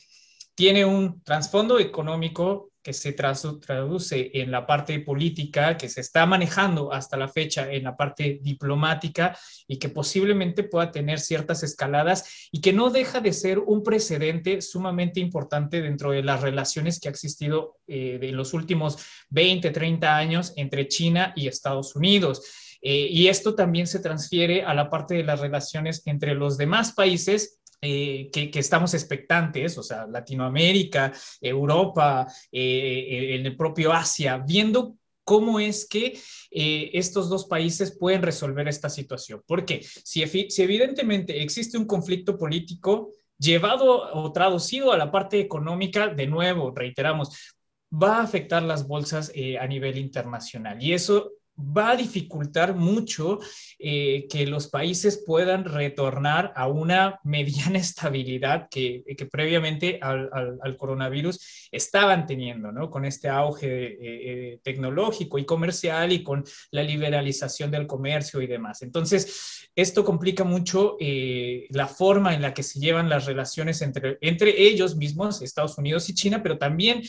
tiene 0.59 0.85
un 0.85 1.23
trasfondo 1.23 1.79
económico 1.79 2.73
que 2.83 2.93
se 2.93 3.13
traduce 3.13 4.29
en 4.35 4.51
la 4.51 4.67
parte 4.67 4.99
política, 4.99 5.77
que 5.77 5.89
se 5.89 6.01
está 6.01 6.27
manejando 6.27 6.93
hasta 6.93 7.17
la 7.17 7.29
fecha 7.29 7.71
en 7.71 7.85
la 7.85 7.97
parte 7.97 8.41
diplomática 8.43 9.39
y 9.69 9.79
que 9.79 9.89
posiblemente 9.89 10.65
pueda 10.65 10.91
tener 10.91 11.21
ciertas 11.21 11.63
escaladas 11.63 12.49
y 12.51 12.61
que 12.61 12.73
no 12.73 12.91
deja 12.91 13.21
de 13.21 13.33
ser 13.33 13.61
un 13.61 13.85
precedente 13.85 14.61
sumamente 14.61 15.21
importante 15.21 15.81
dentro 15.81 16.11
de 16.11 16.25
las 16.25 16.41
relaciones 16.41 16.99
que 16.99 17.07
ha 17.07 17.13
existido 17.13 17.77
eh, 17.87 18.19
los 18.33 18.53
últimos 18.53 18.99
20, 19.29 19.71
30 19.71 20.17
años 20.17 20.55
entre 20.57 20.89
China 20.89 21.35
y 21.37 21.47
Estados 21.47 21.95
Unidos. 21.95 22.43
Eh, 22.83 23.07
y 23.09 23.29
esto 23.29 23.55
también 23.55 23.87
se 23.87 24.01
transfiere 24.01 24.65
a 24.65 24.75
la 24.75 24.91
parte 24.91 25.15
de 25.15 25.25
las 25.25 25.39
relaciones 25.39 26.03
entre 26.07 26.35
los 26.35 26.57
demás 26.57 26.95
países 26.95 27.58
eh, 27.81 28.29
que, 28.33 28.51
estamos 28.59 28.93
expectantes, 28.95 29.79
o 29.79 29.85
sea, 29.85 30.07
Latinoamérica, 30.07 31.13
Europa, 31.41 32.27
eh, 32.51 33.37
en 33.37 33.47
el 33.47 33.57
propio 33.57 33.93
Asia, 33.93 34.39
viendo 34.39 34.97
cómo 35.23 35.61
es 35.61 35.87
que 35.87 36.19
eh, 36.51 36.91
estos 36.95 37.29
dos 37.29 37.47
países 37.47 37.97
pueden 37.97 38.23
resolver 38.23 38.67
esta 38.67 38.89
situación. 38.89 39.43
Porque 39.47 39.87
si 40.03 40.23
evidentemente 40.23 41.41
existe 41.41 41.79
un 41.79 41.87
conflicto 41.87 42.37
político 42.37 43.13
llevado 43.39 44.13
o 44.13 44.33
traducido 44.33 44.91
a 44.91 44.99
la 44.99 45.13
parte 45.13 45.39
económica, 45.39 46.09
de 46.09 46.27
nuevo, 46.27 46.73
reiteramos, 46.75 47.55
va 47.93 48.17
a 48.17 48.23
afectar 48.23 48.63
las 48.65 48.89
bolsas 48.89 49.31
a 49.61 49.67
nivel 49.69 49.99
internacional. 49.99 50.83
Y 50.83 50.95
eso 50.95 51.38
va 51.59 51.91
a 51.91 51.97
dificultar 51.97 52.75
mucho 52.75 53.41
eh, 53.79 54.27
que 54.31 54.47
los 54.47 54.69
países 54.69 55.23
puedan 55.27 55.65
retornar 55.65 56.53
a 56.55 56.69
una 56.69 57.19
mediana 57.25 57.79
estabilidad 57.79 58.69
que, 58.71 59.05
previamente 59.31 59.99
al, 60.01 60.77
coronavirus 60.77 61.69
estaban 61.73 62.27
teniendo, 62.27 62.71
¿no? 62.71 62.91
Con 62.91 63.05
este 63.05 63.29
auge 63.29 63.67
eh, 63.67 63.97
eh, 64.01 64.61
tecnológico 64.63 65.39
y 65.39 65.45
comercial 65.45 66.13
y 66.13 66.23
con 66.23 66.45
la 66.71 66.83
liberalización 66.83 67.71
del 67.71 67.87
comercio 67.87 68.41
y 68.41 68.47
demás. 68.47 68.83
Entonces, 68.83 69.71
esto 69.75 70.05
complica 70.05 70.45
mucho 70.45 70.97
la 70.99 71.87
forma 71.87 72.35
en 72.35 72.43
la 72.43 72.53
que 72.53 72.63
se 72.63 72.81
llevan 72.81 73.09
las 73.09 73.27
relaciones 73.27 73.81
entre, 73.83 74.19
entre 74.21 74.61
ellos 74.61 74.97
mismos, 74.97 75.43
Estados 75.43 75.79
Unidos 75.79 76.09
y 76.09 76.15
China, 76.15 76.43
pero 76.43 76.59
también 76.59 77.03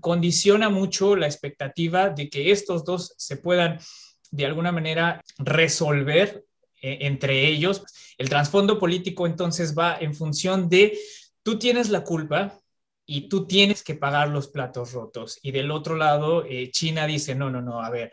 condiciona 0.00 0.68
mucho 0.68 1.16
la 1.16 1.26
expectativa 1.26 2.10
de 2.10 2.28
que 2.28 2.50
estos 2.50 2.84
dos 2.84 3.14
se 3.16 3.36
de 4.30 4.46
alguna 4.46 4.72
manera 4.72 5.22
resolver 5.38 6.44
eh, 6.80 6.98
entre 7.02 7.48
ellos. 7.48 7.82
El 8.16 8.28
trasfondo 8.28 8.78
político 8.78 9.26
entonces 9.26 9.76
va 9.76 9.96
en 9.98 10.14
función 10.14 10.68
de 10.68 10.96
tú 11.42 11.58
tienes 11.58 11.88
la 11.88 12.04
culpa 12.04 12.60
y 13.04 13.28
tú 13.28 13.46
tienes 13.46 13.82
que 13.82 13.94
pagar 13.94 14.28
los 14.28 14.48
platos 14.48 14.92
rotos. 14.92 15.38
Y 15.42 15.50
del 15.50 15.70
otro 15.70 15.96
lado, 15.96 16.44
eh, 16.44 16.70
China 16.70 17.06
dice, 17.06 17.34
no, 17.34 17.50
no, 17.50 17.62
no, 17.62 17.80
a 17.80 17.90
ver, 17.90 18.12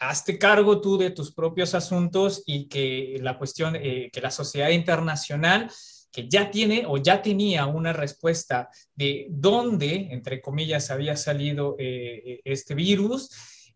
hazte 0.00 0.38
cargo 0.38 0.80
tú 0.80 0.96
de 0.96 1.10
tus 1.10 1.32
propios 1.32 1.74
asuntos 1.74 2.42
y 2.46 2.68
que 2.68 3.18
la 3.20 3.36
cuestión, 3.38 3.76
eh, 3.76 4.10
que 4.12 4.20
la 4.20 4.30
sociedad 4.30 4.70
internacional 4.70 5.70
que 6.10 6.28
ya 6.28 6.50
tiene 6.50 6.84
o 6.88 6.96
ya 6.96 7.22
tenía 7.22 7.66
una 7.66 7.92
respuesta 7.92 8.68
de 8.96 9.28
dónde, 9.30 10.08
entre 10.10 10.40
comillas, 10.40 10.90
había 10.90 11.16
salido 11.16 11.76
este 11.78 12.74
virus, 12.74 13.30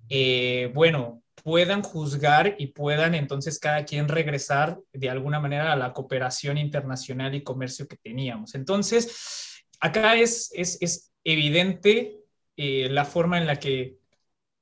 eh, 0.08 0.70
bueno, 0.74 1.22
puedan 1.42 1.82
juzgar 1.82 2.56
y 2.58 2.68
puedan 2.68 3.14
entonces 3.14 3.58
cada 3.58 3.84
quien 3.84 4.08
regresar 4.08 4.78
de 4.92 5.10
alguna 5.10 5.40
manera 5.40 5.72
a 5.72 5.76
la 5.76 5.92
cooperación 5.92 6.58
internacional 6.58 7.34
y 7.34 7.42
comercio 7.42 7.86
que 7.86 7.96
teníamos. 7.96 8.54
Entonces, 8.54 9.64
acá 9.80 10.16
es, 10.16 10.50
es, 10.54 11.10
evidente 11.26 12.18
eh, 12.56 12.88
la 12.90 13.06
forma 13.06 13.38
en 13.38 13.46
la 13.46 13.58
que 13.58 13.96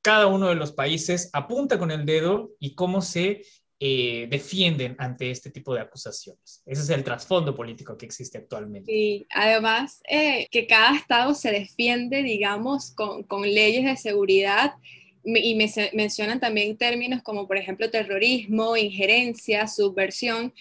cada 0.00 0.28
uno 0.28 0.48
de 0.48 0.54
los 0.54 0.70
países 0.70 1.28
apunta 1.32 1.76
con 1.76 1.90
el 1.90 2.06
dedo 2.06 2.52
y 2.60 2.76
cómo 2.76 3.02
se 3.02 3.42
eh, 3.80 4.28
defienden 4.30 4.94
ante 5.00 5.32
este 5.32 5.50
tipo 5.50 5.74
de 5.74 5.80
acusaciones. 5.80 6.62
Ese 6.64 6.82
es 6.82 6.90
el 6.90 7.02
trasfondo 7.02 7.52
político 7.52 7.98
que 7.98 8.06
existe 8.06 8.38
actualmente. 8.38 8.92
Y 8.92 9.26
además 9.30 10.00
que 10.08 10.66
cada 10.68 10.96
estado 10.96 11.34
se 11.34 11.50
defiende, 11.50 12.22
digamos, 12.22 12.92
con, 12.92 13.24
con 13.24 13.42
leyes 13.42 13.84
de 13.84 13.96
seguridad 13.96 14.74
y 15.24 15.54
me, 15.54 15.70
mencionan 15.92 16.40
también 16.40 16.76
términos 16.76 17.22
como, 17.22 17.46
por 17.46 17.56
ejemplo, 17.56 17.90
terrorismo, 17.90 18.76
injerencia, 18.76 19.66
subversión, 19.68 20.52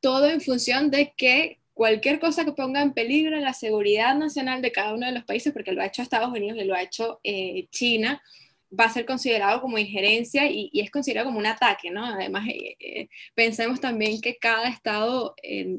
todo 0.00 0.28
en 0.28 0.40
función 0.40 0.90
de 0.90 1.12
que 1.16 1.58
cualquier 1.74 2.18
cosa 2.18 2.44
que 2.44 2.52
ponga 2.52 2.82
en 2.82 2.92
peligro 2.92 3.36
la 3.38 3.52
seguridad 3.52 4.16
nacional 4.16 4.62
de 4.62 4.72
cada 4.72 4.94
uno 4.94 5.06
de 5.06 5.12
los 5.12 5.24
países, 5.24 5.52
porque 5.52 5.72
lo 5.72 5.82
ha 5.82 5.86
hecho 5.86 6.02
Estados 6.02 6.30
Unidos 6.30 6.58
y 6.60 6.64
lo 6.64 6.74
ha 6.74 6.82
hecho 6.82 7.20
eh, 7.22 7.68
China, 7.70 8.22
va 8.70 8.84
a 8.84 8.90
ser 8.90 9.06
considerado 9.06 9.60
como 9.60 9.78
injerencia 9.78 10.50
y, 10.50 10.70
es 10.74 10.90
considerado 10.90 11.26
como 11.26 11.38
un 11.38 11.46
ataque, 11.46 11.90
¿no? 11.90 12.04
Además, 12.04 12.48
eh, 12.48 12.76
eh, 12.80 13.08
pensemos 13.34 13.80
también 13.80 14.20
que 14.20 14.36
cada 14.36 14.68
estado 14.68 15.34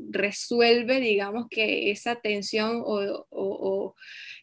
resuelve, 0.09 0.99
digamos, 0.99 1.47
que 1.49 1.91
esa 1.91 2.15
tensión 2.15 2.83
o 2.85 3.95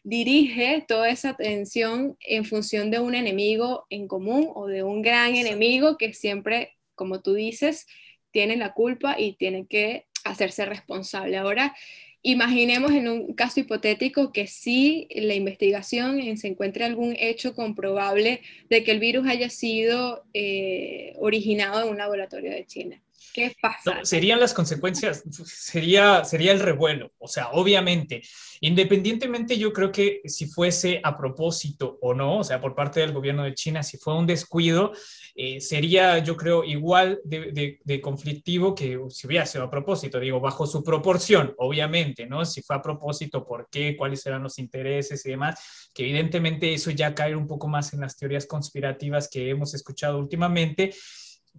dirige 0.03 0.85
toda 0.87 1.09
esa 1.09 1.29
atención 1.31 2.17
en 2.21 2.45
función 2.45 2.91
de 2.91 2.99
un 2.99 3.15
enemigo 3.15 3.85
en 3.89 4.07
común 4.07 4.49
o 4.55 4.67
de 4.67 4.83
un 4.83 5.01
gran 5.01 5.35
enemigo 5.35 5.97
que 5.97 6.13
siempre, 6.13 6.77
como 6.95 7.21
tú 7.21 7.33
dices, 7.33 7.85
tiene 8.31 8.55
la 8.55 8.73
culpa 8.73 9.19
y 9.19 9.33
tiene 9.33 9.67
que 9.67 10.05
hacerse 10.23 10.65
responsable. 10.65 11.37
Ahora, 11.37 11.75
imaginemos 12.21 12.91
en 12.91 13.07
un 13.07 13.33
caso 13.33 13.59
hipotético 13.59 14.31
que 14.31 14.47
sí 14.47 15.07
la 15.15 15.33
investigación 15.35 16.37
se 16.37 16.47
encuentre 16.47 16.85
algún 16.85 17.15
hecho 17.17 17.53
comprobable 17.53 18.41
de 18.69 18.83
que 18.83 18.91
el 18.91 18.99
virus 18.99 19.27
haya 19.27 19.49
sido 19.49 20.25
eh, 20.33 21.13
originado 21.17 21.83
en 21.83 21.89
un 21.89 21.97
laboratorio 21.97 22.51
de 22.51 22.65
China. 22.65 23.01
¿Qué 23.37 23.55
pasa? 23.61 24.03
serían 24.03 24.39
las 24.39 24.51
consecuencias, 24.51 25.23
sería, 25.45 26.25
sería 26.25 26.51
el 26.53 26.59
revuelo. 26.59 27.11
O 27.19 27.27
sea, 27.27 27.49
obviamente, 27.51 28.23
independientemente 28.61 29.59
yo 29.59 29.71
creo 29.71 29.91
que 29.91 30.21
si 30.25 30.47
fuese 30.47 30.99
a 31.03 31.15
propósito 31.15 31.99
o 32.01 32.15
no, 32.15 32.39
o 32.39 32.43
sea, 32.43 32.59
por 32.59 32.73
parte 32.73 32.99
del 32.99 33.13
gobierno 33.13 33.43
de 33.43 33.53
China, 33.53 33.83
si 33.83 33.99
fue 33.99 34.17
un 34.17 34.25
descuido, 34.25 34.91
eh, 35.35 35.61
sería, 35.61 36.17
yo 36.17 36.35
creo, 36.35 36.63
igual 36.63 37.19
de, 37.23 37.77
de, 37.83 38.01
conflictivo 38.01 38.73
que 38.73 38.99
si 39.09 39.27
hubiera 39.27 39.45
sido 39.45 39.65
a 39.65 39.69
propósito, 39.69 40.19
digo, 40.19 40.39
bajo 40.39 40.65
su 40.65 40.83
proporción, 40.83 41.53
obviamente, 41.59 42.25
¿no? 42.25 42.43
Si 42.43 42.63
fue 42.63 42.77
a 42.77 42.81
propósito, 42.81 43.45
¿por 43.45 43.69
qué? 43.69 43.95
¿Cuáles 43.95 44.25
eran 44.25 44.41
los 44.41 44.57
intereses 44.57 45.23
y 45.27 45.29
demás? 45.29 45.89
Que 45.93 46.01
evidentemente 46.05 46.73
eso 46.73 46.89
ya 46.89 47.13
cae 47.13 47.35
un 47.35 47.45
poco 47.45 47.67
más 47.67 47.93
en 47.93 47.99
las 47.99 48.17
teorías 48.17 48.47
conspirativas 48.47 49.29
que 49.29 49.51
hemos 49.51 49.75
escuchado 49.75 50.17
últimamente. 50.17 50.91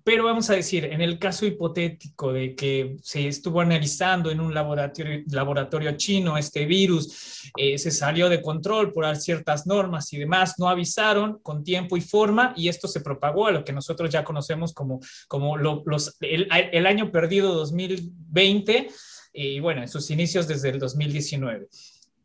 Pero 0.04 0.24
vamos 0.24 0.50
a 0.50 0.54
decir, 0.54 0.84
en 0.84 1.00
el 1.00 1.18
caso 1.18 1.46
hipotético 1.46 2.32
de 2.32 2.54
que 2.54 2.96
se 3.02 3.26
estuvo 3.28 3.60
analizando 3.60 4.30
en 4.30 4.40
un 4.40 4.54
laboratorio, 4.54 5.96
chino 5.96 6.36
este 6.36 6.66
virus, 6.66 7.50
eh, 7.56 7.78
se 7.78 7.90
salió 7.90 8.28
de 8.28 8.42
control 8.42 8.92
por 8.92 9.16
ciertas 9.16 9.66
normas 9.66 10.12
y 10.12 10.18
demás, 10.18 10.54
no 10.58 10.68
avisaron 10.68 11.38
con 11.42 11.64
tiempo 11.64 11.96
y 11.96 12.00
forma 12.00 12.52
y 12.56 12.68
esto 12.68 12.88
se 12.88 13.00
propagó 13.00 13.46
a 13.46 13.52
lo 13.52 13.64
que 13.64 13.72
nosotros 13.72 14.10
ya 14.10 14.24
conocemos 14.24 14.72
como, 14.72 15.00
como 15.26 15.56
los, 15.56 16.16
el, 16.20 16.48
el 16.50 16.86
año 16.86 17.10
perdido 17.10 17.54
2020 17.54 18.88
y 19.32 19.60
bueno, 19.60 19.82
en 19.82 19.88
sus 19.88 20.10
inicios 20.10 20.48
desde 20.48 20.70
el 20.70 20.78
2019. 20.78 21.68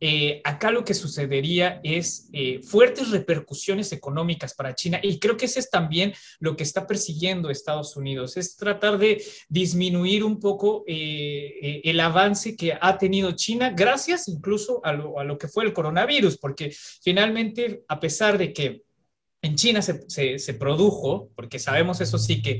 Eh, 0.05 0.41
acá 0.43 0.69
lo 0.69 0.83
que 0.83 0.93
sucedería 0.93 1.79
es 1.81 2.27
eh, 2.33 2.59
fuertes 2.61 3.09
repercusiones 3.09 3.93
económicas 3.93 4.53
para 4.53 4.75
China 4.75 4.99
y 5.01 5.17
creo 5.17 5.37
que 5.37 5.45
ese 5.45 5.61
es 5.61 5.69
también 5.69 6.13
lo 6.41 6.57
que 6.57 6.63
está 6.63 6.85
persiguiendo 6.85 7.49
Estados 7.49 7.95
Unidos, 7.95 8.35
es 8.35 8.57
tratar 8.57 8.97
de 8.97 9.23
disminuir 9.47 10.25
un 10.25 10.41
poco 10.41 10.83
eh, 10.87 11.79
el 11.85 12.01
avance 12.01 12.57
que 12.57 12.77
ha 12.81 12.97
tenido 12.97 13.31
China 13.31 13.69
gracias 13.69 14.27
incluso 14.27 14.81
a 14.83 14.91
lo, 14.91 15.37
que 15.37 15.47
fue 15.47 15.63
el 15.63 15.71
coronavirus, 15.71 16.37
porque 16.37 16.75
finalmente, 17.01 17.85
a 17.87 17.97
pesar 17.97 18.37
de 18.37 18.51
que 18.51 18.83
en 19.41 19.55
China 19.55 19.81
se, 19.81 20.53
produjo, 20.59 21.31
porque 21.33 21.59
sabemos 21.59 22.01
eso 22.01 22.17
sí 22.17 22.41
que 22.41 22.59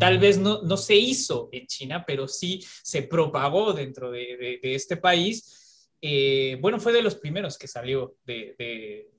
tal 0.00 0.18
vez 0.18 0.36
no, 0.36 0.62
no, 0.62 0.76
se 0.76 0.96
hizo 0.96 1.48
en 1.52 1.64
China, 1.68 2.02
pero 2.04 2.26
sí 2.26 2.60
se 2.82 3.02
propagó 3.02 3.72
dentro 3.72 4.10
de 4.10 4.58
este 4.64 4.96
país, 4.96 5.61
eh, 6.04 6.58
bueno, 6.60 6.80
fue 6.80 6.92
de 6.92 7.00
los 7.00 7.14
primeros 7.14 7.56
que 7.56 7.68
salió 7.68 8.16
de, 8.26 8.56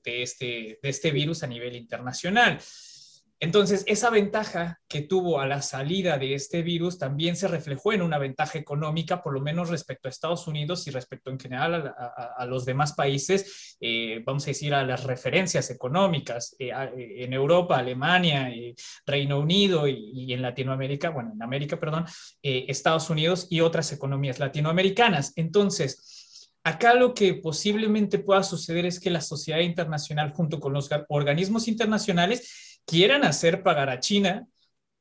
este, 0.04 0.78
de 0.82 0.88
este 0.88 1.10
virus 1.10 1.42
a 1.42 1.46
nivel 1.46 1.74
internacional. 1.76 2.60
Entonces, 3.40 3.84
esa 3.86 4.10
ventaja 4.10 4.80
que 4.86 5.02
tuvo 5.02 5.40
a 5.40 5.46
la 5.46 5.60
salida 5.60 6.18
de 6.18 6.34
este 6.34 6.62
virus 6.62 6.98
también 6.98 7.36
se 7.36 7.48
reflejó 7.48 7.92
en 7.92 8.02
una 8.02 8.18
ventaja 8.18 8.58
económica, 8.58 9.22
por 9.22 9.34
lo 9.34 9.40
menos 9.40 9.70
respecto 9.70 10.08
a 10.08 10.10
Estados 10.10 10.46
Unidos 10.46 10.86
y 10.86 10.90
respecto 10.90 11.30
en 11.30 11.40
general 11.40 11.94
a, 11.96 12.46
los 12.46 12.64
demás 12.64 12.92
países, 12.92 13.76
eh, 13.80 14.22
vamos 14.24 14.44
a 14.44 14.46
decir, 14.46 14.72
a 14.72 14.84
las 14.84 15.04
referencias 15.04 15.70
económicas 15.70 16.54
eh, 16.58 16.70
en 16.96 17.32
Europa, 17.32 17.78
Alemania, 17.78 18.50
Reino 19.04 19.40
Unido 19.40 19.88
y, 19.88 20.10
y, 20.14 20.32
en 20.32 20.40
Latinoamérica, 20.40 21.10
bueno, 21.10 21.32
en 21.34 21.42
América, 21.42 21.78
perdón, 21.78 22.06
Estados 22.42 23.10
Unidos 23.10 23.48
y 23.50 23.60
otras 23.60 23.92
economías 23.92 24.38
latinoamericanas. 24.38 25.32
Entonces, 25.36 26.23
Acá 26.64 26.94
lo 26.94 27.12
que 27.12 27.34
posiblemente 27.34 28.18
pueda 28.18 28.42
suceder 28.42 28.86
es 28.86 28.98
que 28.98 29.10
la 29.10 29.20
sociedad 29.20 29.60
internacional 29.60 30.32
junto 30.32 30.60
con 30.60 30.72
los 30.72 30.88
organismos 31.08 31.68
internacionales 31.68 32.80
quieran 32.86 33.22
hacer 33.24 33.62
pagar 33.62 33.90
a 33.90 34.00
China 34.00 34.46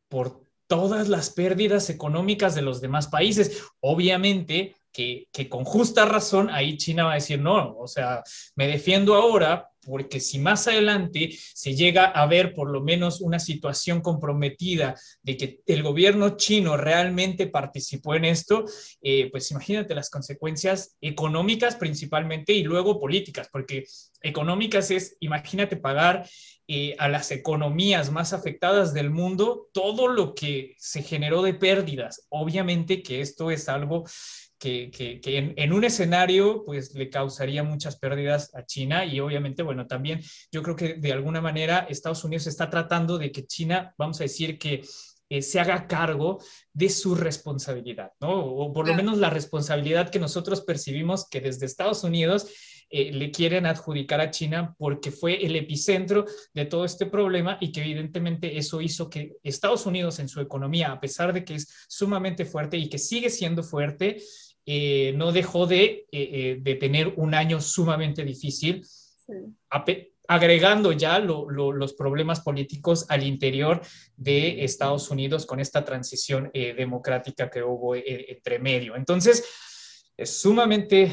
por 0.10 0.44
todas 0.68 1.08
las 1.08 1.30
pérdidas 1.30 1.90
económicas 1.90 2.54
de 2.54 2.64
los 2.64 2.82
demás 2.82 3.08
países. 3.08 3.64
Obviamente 3.80 4.76
que, 4.94 5.50
con 5.50 5.66
justa 5.66 6.06
razón 6.06 6.50
ahí 6.52 6.78
China 6.78 7.06
va 7.06 7.12
a 7.14 7.16
decir, 7.16 7.40
no, 7.40 7.76
o 7.78 7.88
sea, 7.88 8.24
me 8.56 8.68
defiendo 8.68 9.16
ahora 9.16 9.70
porque 9.86 10.22
si 10.22 10.40
más 10.40 10.68
adelante 10.68 11.38
se 11.54 11.76
llega 11.76 12.06
a 12.06 12.26
ver 12.26 12.54
por 12.54 12.70
lo 12.70 12.82
menos 12.82 13.20
una 13.20 13.40
situación 13.40 14.00
comprometida 14.00 14.96
de 15.22 15.36
que 15.36 15.60
el 15.66 15.84
gobierno 15.84 16.38
chino 16.38 16.78
realmente 16.78 17.48
participó 17.48 18.16
en 18.16 18.24
esto, 18.24 18.64
eh, 19.02 19.30
pues 19.30 19.52
imagínate 19.52 19.94
las 19.94 20.10
consecuencias 20.10 20.96
económicas 21.02 21.76
principalmente 21.76 22.54
y 22.54 22.64
luego 22.64 22.98
políticas, 22.98 23.50
porque 23.52 23.84
económicas 24.22 24.90
es, 24.90 25.18
imagínate 25.20 25.76
pagar 25.76 26.26
eh, 26.70 26.96
a 26.98 27.10
las 27.10 27.30
economías 27.32 28.10
más 28.10 28.32
afectadas 28.32 28.94
del 28.94 29.10
mundo 29.10 29.68
todo 29.74 30.08
lo 30.08 30.34
que 30.34 30.76
se 30.78 31.04
generó 31.04 31.42
de 31.42 31.54
pérdidas. 31.54 32.26
Obviamente 32.30 33.04
que 33.04 33.20
esto 33.20 33.52
es 33.52 33.68
algo 33.68 34.06
que, 34.64 35.22
en, 35.58 35.74
un 35.74 35.84
escenario 35.84 36.64
pues 36.66 36.94
le 36.94 37.10
causaría 37.10 37.64
muchas 37.64 37.98
pérdidas 37.98 38.56
a 38.56 38.66
China 38.66 39.06
y 39.06 39.20
obviamente, 39.20 39.62
bueno, 39.62 39.88
también 39.88 40.22
yo 40.52 40.64
creo 40.64 40.76
que 40.76 40.94
de 40.94 41.12
alguna 41.12 41.42
manera 41.42 41.86
Estados 41.90 42.24
Unidos 42.24 42.48
está 42.48 42.70
tratando 42.70 43.18
de 43.18 43.32
que 43.32 43.46
China, 43.46 43.94
vamos 43.98 44.22
a 44.22 44.24
decir 44.24 44.58
que 44.58 44.82
eh, 45.30 45.42
se 45.42 45.60
haga 45.60 45.88
cargo 45.88 46.40
de 46.72 46.90
su 46.90 47.16
responsabilidad, 47.16 48.12
¿no? 48.22 48.40
O 48.40 48.72
por 48.72 48.88
lo 48.88 48.94
menos 48.94 49.18
la 49.18 49.30
responsabilidad 49.30 50.10
que 50.10 50.20
nosotros 50.20 50.62
percibimos 50.62 51.28
que 51.28 51.42
desde 51.42 51.66
Estados 51.66 52.04
Unidos 52.04 52.48
eh, 52.90 53.12
le 53.12 53.32
quieren 53.32 53.66
adjudicar 53.66 54.22
a 54.22 54.32
China 54.32 54.76
porque 54.78 55.12
fue 55.12 55.44
el 55.44 55.56
epicentro 55.56 56.26
de 56.54 56.66
todo 56.66 56.86
este 56.86 57.08
problema 57.08 57.58
y 57.60 57.72
que 57.72 57.82
evidentemente 57.82 58.58
eso 58.58 58.80
hizo 58.80 59.10
que 59.10 59.38
Estados 59.44 59.86
Unidos 59.86 60.20
en 60.20 60.30
su 60.30 60.40
economía, 60.40 60.92
a 60.92 61.00
pesar 61.02 61.34
de 61.34 61.44
que 61.44 61.56
es 61.56 61.86
sumamente 61.88 62.46
fuerte 62.46 62.78
y 62.78 62.88
que 62.88 63.00
sigue 63.00 63.30
siendo 63.30 63.64
fuerte, 63.64 64.22
eh, 64.66 65.14
no 65.16 65.32
dejó 65.32 65.68
de, 65.68 65.84
eh, 65.84 66.06
eh, 66.12 66.58
de, 66.62 66.76
tener 66.76 67.14
un 67.18 67.34
año 67.34 67.60
sumamente 67.60 68.24
difícil, 68.24 68.86
agregando 70.28 70.94
ya 70.94 71.20
los 71.20 71.94
problemas 71.94 72.40
políticos 72.40 73.06
al 73.10 73.24
interior 73.24 73.82
de 74.16 74.64
Estados 74.64 75.10
Unidos 75.10 75.46
con 75.46 75.60
esta 75.60 75.84
transición 75.84 76.50
democrática 76.54 77.50
que 77.50 77.62
hubo 77.64 77.96
entre 77.96 78.60
medio. 78.60 78.96
Entonces, 78.96 79.44
es 80.16 80.38
sumamente 80.38 81.12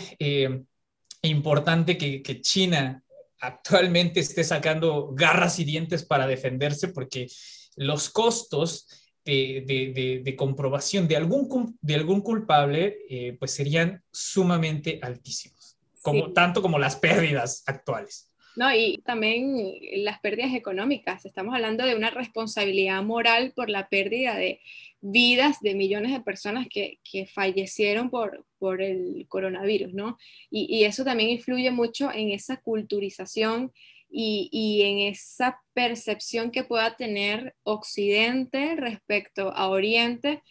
importante 1.23 1.99
que, 1.99 2.23
que 2.23 2.41
China 2.41 3.03
actualmente 3.41 4.21
esté 4.21 4.45
sacando 4.45 5.11
garras 5.13 5.59
y 5.59 5.65
dientes 5.65 6.05
para 6.05 6.27
defenderse 6.27 6.89
porque 6.89 7.29
los 7.77 8.11
costos 8.11 8.87
de, 9.25 10.35
comprobación 10.37 11.09
de 11.09 11.17
algún, 11.17 11.79
de 11.81 11.95
algún 11.95 12.21
culpable, 12.21 12.99
eh, 13.09 13.37
pues 13.39 13.53
serían 13.53 14.03
sumamente 14.11 14.99
altísimos, 15.03 15.79
como, 16.03 16.33
tanto 16.33 16.63
como 16.63 16.79
las 16.79 16.97
pérdidas 16.97 17.63
actuales. 17.67 18.31
No, 18.57 18.75
y 18.75 18.99
también 19.05 19.57
las 20.05 20.19
pérdidas 20.21 20.55
económicas. 20.55 21.25
Estamos 21.25 21.55
hablando 21.55 21.87
de 21.87 21.95
una 21.95 22.11
responsabilidad 22.11 23.03
moral 23.03 23.53
por 23.55 23.71
la 23.71 23.89
pérdida 23.89 24.37
de 24.37 24.61
vidas 25.01 25.61
de 25.61 25.75
millones 25.75 26.13
de 26.13 26.21
personas 26.21 26.67
que, 26.69 26.99
que 27.11 27.27
fallecieron 27.27 28.11
por, 28.11 28.45
por 28.59 28.83
el 28.83 29.25
coronavirus, 29.29 29.95
¿no? 29.95 30.19
Y, 30.51 30.67
y, 30.69 30.85
eso 30.85 31.05
también 31.05 31.31
influye 31.31 31.71
mucho 31.71 32.13
en 32.13 32.31
esa 32.31 32.59
culturización 32.59 33.73
y, 34.11 34.83
en 34.83 35.13
esa 35.13 35.61
percepción 35.73 36.51
que 36.51 36.65
pueda 36.65 36.97
tener 36.97 37.55
Occidente 37.63 38.75
respecto 38.77 39.53
a 39.53 39.69
Oriente 39.69 40.43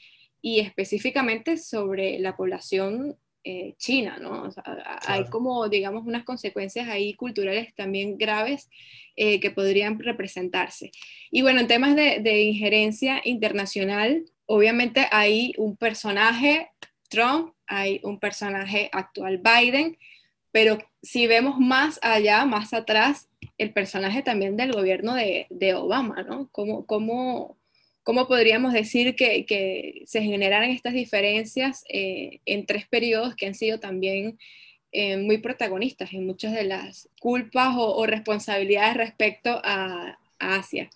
y 0.42 0.60
específicamente 0.60 1.58
sobre 1.58 2.20
la 2.20 2.38
población 2.38 3.18
eh, 3.44 3.76
china, 3.78 4.18
¿no? 4.20 4.50
Hay 5.08 5.26
como, 5.26 5.68
digamos, 5.70 6.06
unas 6.06 6.24
consecuencias 6.24 6.88
ahí 6.88 7.14
culturales 7.16 7.74
también 7.76 8.18
graves 8.18 8.70
eh, 9.16 9.40
que 9.40 9.52
podrían 9.52 10.00
representarse. 10.00 10.92
Y 11.32 11.42
bueno, 11.42 11.62
en 11.62 11.68
temas 11.68 11.96
de, 11.96 12.20
de 12.20 12.42
injerencia 12.42 13.22
internacional, 13.24 14.26
obviamente 14.46 15.08
hay 15.12 15.54
un 15.58 15.78
personaje, 15.78 16.70
Trump, 17.10 17.54
hay 17.68 18.00
un 18.04 18.20
personaje 18.20 18.90
actual, 18.92 19.42
Biden, 19.42 19.98
pero 20.52 20.78
si 21.02 21.28
vemos 21.28 21.60
más 21.60 22.00
allá, 22.02 22.46
más 22.46 22.74
atrás, 22.74 23.30
el 23.58 23.74
personaje 23.74 24.22
también 24.22 24.58
del 24.58 24.72
gobierno 24.72 25.14
de, 25.16 25.74
Obama, 25.76 26.24
¿no? 26.24 26.50
¿Cómo, 26.52 26.86
cómo, 26.86 27.58
cómo 28.04 28.28
podríamos 28.28 28.74
decir 28.74 29.16
que, 29.16 30.04
se 30.06 30.22
generaran 30.22 30.70
estas 30.70 30.94
diferencias 30.94 31.84
eh, 31.90 32.40
en 32.46 32.66
tres 32.66 32.88
periodos 32.88 33.36
que 33.36 33.46
han 33.46 33.56
sido 33.56 33.80
también 33.80 34.40
eh, 34.92 35.18
muy 35.18 35.38
protagonistas 35.38 36.14
en 36.14 36.26
muchas 36.26 36.54
de 36.54 36.64
las 36.64 37.10
culpas 37.20 37.76
o, 37.78 38.06
responsabilidades 38.06 38.98
respecto 38.98 39.62
a, 39.64 40.18
Asia? 40.40 40.90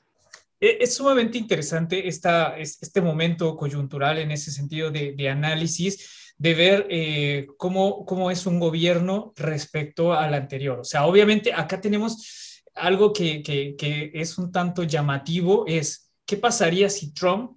E, 0.59 0.77
es 0.79 0.95
sumamente 0.95 1.37
interesante 1.37 2.07
este 2.07 3.01
momento 3.01 3.57
coyuntural 3.57 4.17
en 4.19 4.31
ese 4.31 4.51
sentido 4.51 4.89
de 4.89 5.29
análisis 5.29 6.22
de 6.43 6.53
ver 6.53 6.87
eh, 6.89 7.47
cómo, 7.55 8.05
cómo 8.05 8.29
es 8.29 8.45
un 8.45 8.59
gobierno 8.59 9.31
respecto 9.37 10.11
al 10.11 10.33
anterior. 10.33 10.77
O 10.77 10.83
sea, 10.83 11.05
obviamente 11.05 11.53
acá 11.53 11.79
tenemos 11.79 12.61
algo 12.75 13.13
que, 13.13 13.41
que, 13.41 14.11
es 14.13 14.37
un 14.37 14.51
tanto 14.51 14.83
llamativo, 14.83 15.63
es 15.67 16.11
qué 16.25 16.35
pasaría 16.35 16.89
si 16.89 17.13
Trump 17.13 17.51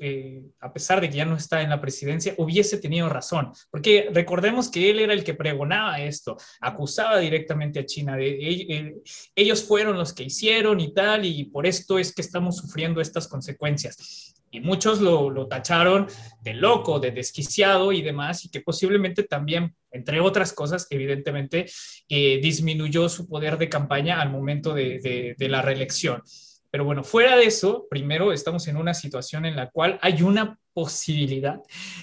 eh, 0.00 0.42
a 0.60 0.72
pesar 0.72 1.00
de 1.00 1.10
que 1.10 1.16
ya 1.16 1.24
no 1.24 1.36
está 1.36 1.62
en 1.62 1.70
la 1.70 1.80
presidencia, 1.80 2.34
hubiese 2.38 2.78
tenido 2.78 3.08
razón, 3.08 3.52
porque 3.68 4.08
recordemos 4.12 4.68
que 4.68 4.90
él 4.90 5.00
era 5.00 5.12
el 5.12 5.22
que 5.24 5.34
pregonaba 5.34 6.00
esto, 6.00 6.36
acusaba 6.60 7.18
directamente 7.18 7.80
a 7.80 7.86
China 7.86 8.16
de 8.16 8.30
eh, 8.30 8.94
ellos 9.34 9.62
fueron 9.64 9.96
los 9.96 10.12
que 10.12 10.24
hicieron 10.24 10.80
y 10.80 10.92
tal, 10.92 11.24
y 11.24 11.44
por 11.44 11.66
esto 11.66 11.98
es 11.98 12.12
que 12.12 12.22
estamos 12.22 12.56
sufriendo 12.56 13.00
estas 13.00 13.28
consecuencias. 13.28 14.34
Y 14.50 14.60
muchos 14.60 15.00
lo, 15.00 15.30
lo 15.30 15.46
tacharon 15.46 16.08
de 16.42 16.54
loco, 16.54 16.98
de 16.98 17.12
desquiciado 17.12 17.92
y 17.92 18.02
demás, 18.02 18.44
y 18.44 18.50
que 18.50 18.60
posiblemente 18.60 19.22
también, 19.22 19.74
entre 19.92 20.20
otras 20.20 20.52
cosas, 20.52 20.86
evidentemente, 20.90 21.66
eh, 22.08 22.40
disminuyó 22.42 23.08
su 23.08 23.28
poder 23.28 23.58
de 23.58 23.68
campaña 23.68 24.20
al 24.20 24.30
momento 24.30 24.74
de, 24.74 24.98
de, 24.98 25.34
de 25.38 25.48
la 25.48 25.62
reelección. 25.62 26.22
Pero 26.70 26.84
bueno, 26.84 27.02
fuera 27.02 27.36
de 27.36 27.44
eso, 27.44 27.86
primero 27.90 28.32
estamos 28.32 28.66
en 28.68 28.76
una 28.76 28.94
situación 28.94 29.44
en 29.44 29.56
la 29.56 29.70
cual 29.70 29.98
hay 30.02 30.22
una 30.22 30.58
posibilidad 30.80 31.60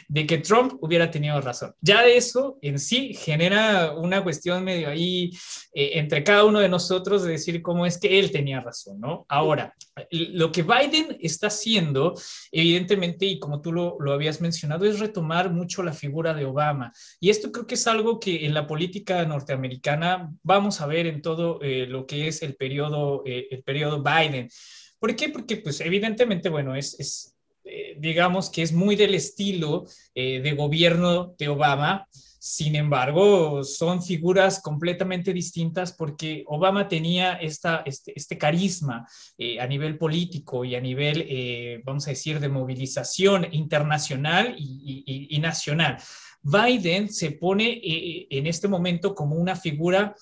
de 0.07 0.27
que 0.27 0.37
Trump 0.37 0.73
hubiera 0.81 1.09
tenido 1.09 1.41
razón. 1.41 1.73
Ya 1.81 2.03
de 2.03 2.15
eso 2.15 2.59
en 2.61 2.77
sí 2.77 3.15
genera 3.15 3.93
una 3.93 4.23
cuestión 4.23 4.63
medio 4.63 4.87
ahí 4.89 5.31
eh, 5.73 5.91
entre 5.95 6.23
cada 6.23 6.43
uno 6.45 6.59
de 6.59 6.69
nosotros 6.69 7.23
de 7.23 7.31
decir 7.31 7.63
cómo 7.63 7.87
es 7.87 7.97
que 7.97 8.19
él 8.19 8.31
tenía 8.31 8.59
razón, 8.61 8.99
¿no? 8.99 9.25
Ahora, 9.29 9.73
lo 10.11 10.51
que 10.51 10.61
Biden 10.61 11.17
está 11.19 11.47
haciendo, 11.47 12.13
evidentemente, 12.51 13.25
y 13.25 13.39
como 13.39 13.61
tú 13.61 13.71
lo, 13.71 13.97
lo 13.99 14.13
habías 14.13 14.41
mencionado, 14.41 14.85
es 14.85 14.99
retomar 14.99 15.51
mucho 15.51 15.81
la 15.81 15.93
figura 15.93 16.35
de 16.35 16.45
Obama. 16.45 16.93
Y 17.19 17.31
esto 17.31 17.51
creo 17.51 17.65
que 17.65 17.75
es 17.75 17.87
algo 17.87 18.19
que 18.19 18.45
en 18.45 18.53
la 18.53 18.67
política 18.67 19.25
norteamericana 19.25 20.31
vamos 20.43 20.81
a 20.81 20.85
ver 20.85 21.07
en 21.07 21.23
todo 21.23 21.59
eh, 21.63 21.87
lo 21.87 22.05
que 22.05 22.27
es 22.27 22.43
el 22.43 22.55
periodo, 22.55 23.23
eh, 23.25 23.47
el 23.49 23.63
periodo 23.63 24.03
Biden. 24.03 24.49
¿Por 24.99 25.15
qué? 25.15 25.29
Porque, 25.29 25.57
pues, 25.57 25.81
evidentemente, 25.81 26.49
bueno, 26.49 26.75
es, 26.75 26.99
es 26.99 27.36
digamos 27.97 28.49
que 28.49 28.61
es 28.61 28.73
muy 28.73 28.95
del 28.95 29.15
estilo 29.15 29.85
eh, 30.13 30.41
de 30.41 30.53
gobierno 30.53 31.35
de 31.37 31.49
Obama. 31.49 32.07
Sin 32.39 32.75
embargo, 32.75 33.63
son 33.63 34.01
figuras 34.01 34.61
completamente 34.61 35.33
distintas 35.33 35.91
porque 35.91 36.43
Obama 36.47 36.87
tenía 36.87 37.33
esta, 37.33 37.83
este, 37.85 38.13
este 38.15 38.37
carisma 38.37 39.07
eh, 39.37 39.59
a 39.59 39.67
nivel 39.67 39.97
político 39.97 40.63
y 40.63 40.75
a 40.75 40.81
nivel, 40.81 41.81
vamos 41.83 42.07
a 42.07 42.11
decir, 42.11 42.39
de 42.39 42.47
movilización 42.47 43.47
internacional 43.51 44.55
y, 44.57 45.37
nacional. 45.41 45.97
Biden 46.41 47.11
se 47.11 47.31
pone 47.31 47.81
en 47.83 48.47
este 48.47 48.67
momento 48.67 49.13
como 49.13 49.35
una 49.35 49.55
figura 49.55 50.15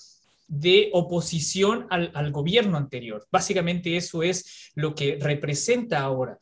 de 0.48 0.90
oposición 0.94 1.88
al, 1.90 2.32
gobierno 2.32 2.78
anterior. 2.78 3.28
Básicamente 3.32 3.98
eso 3.98 4.24
es 4.24 4.72
lo 4.76 4.94
que 4.94 5.18
representa 5.20 6.00
ahora. 6.00 6.38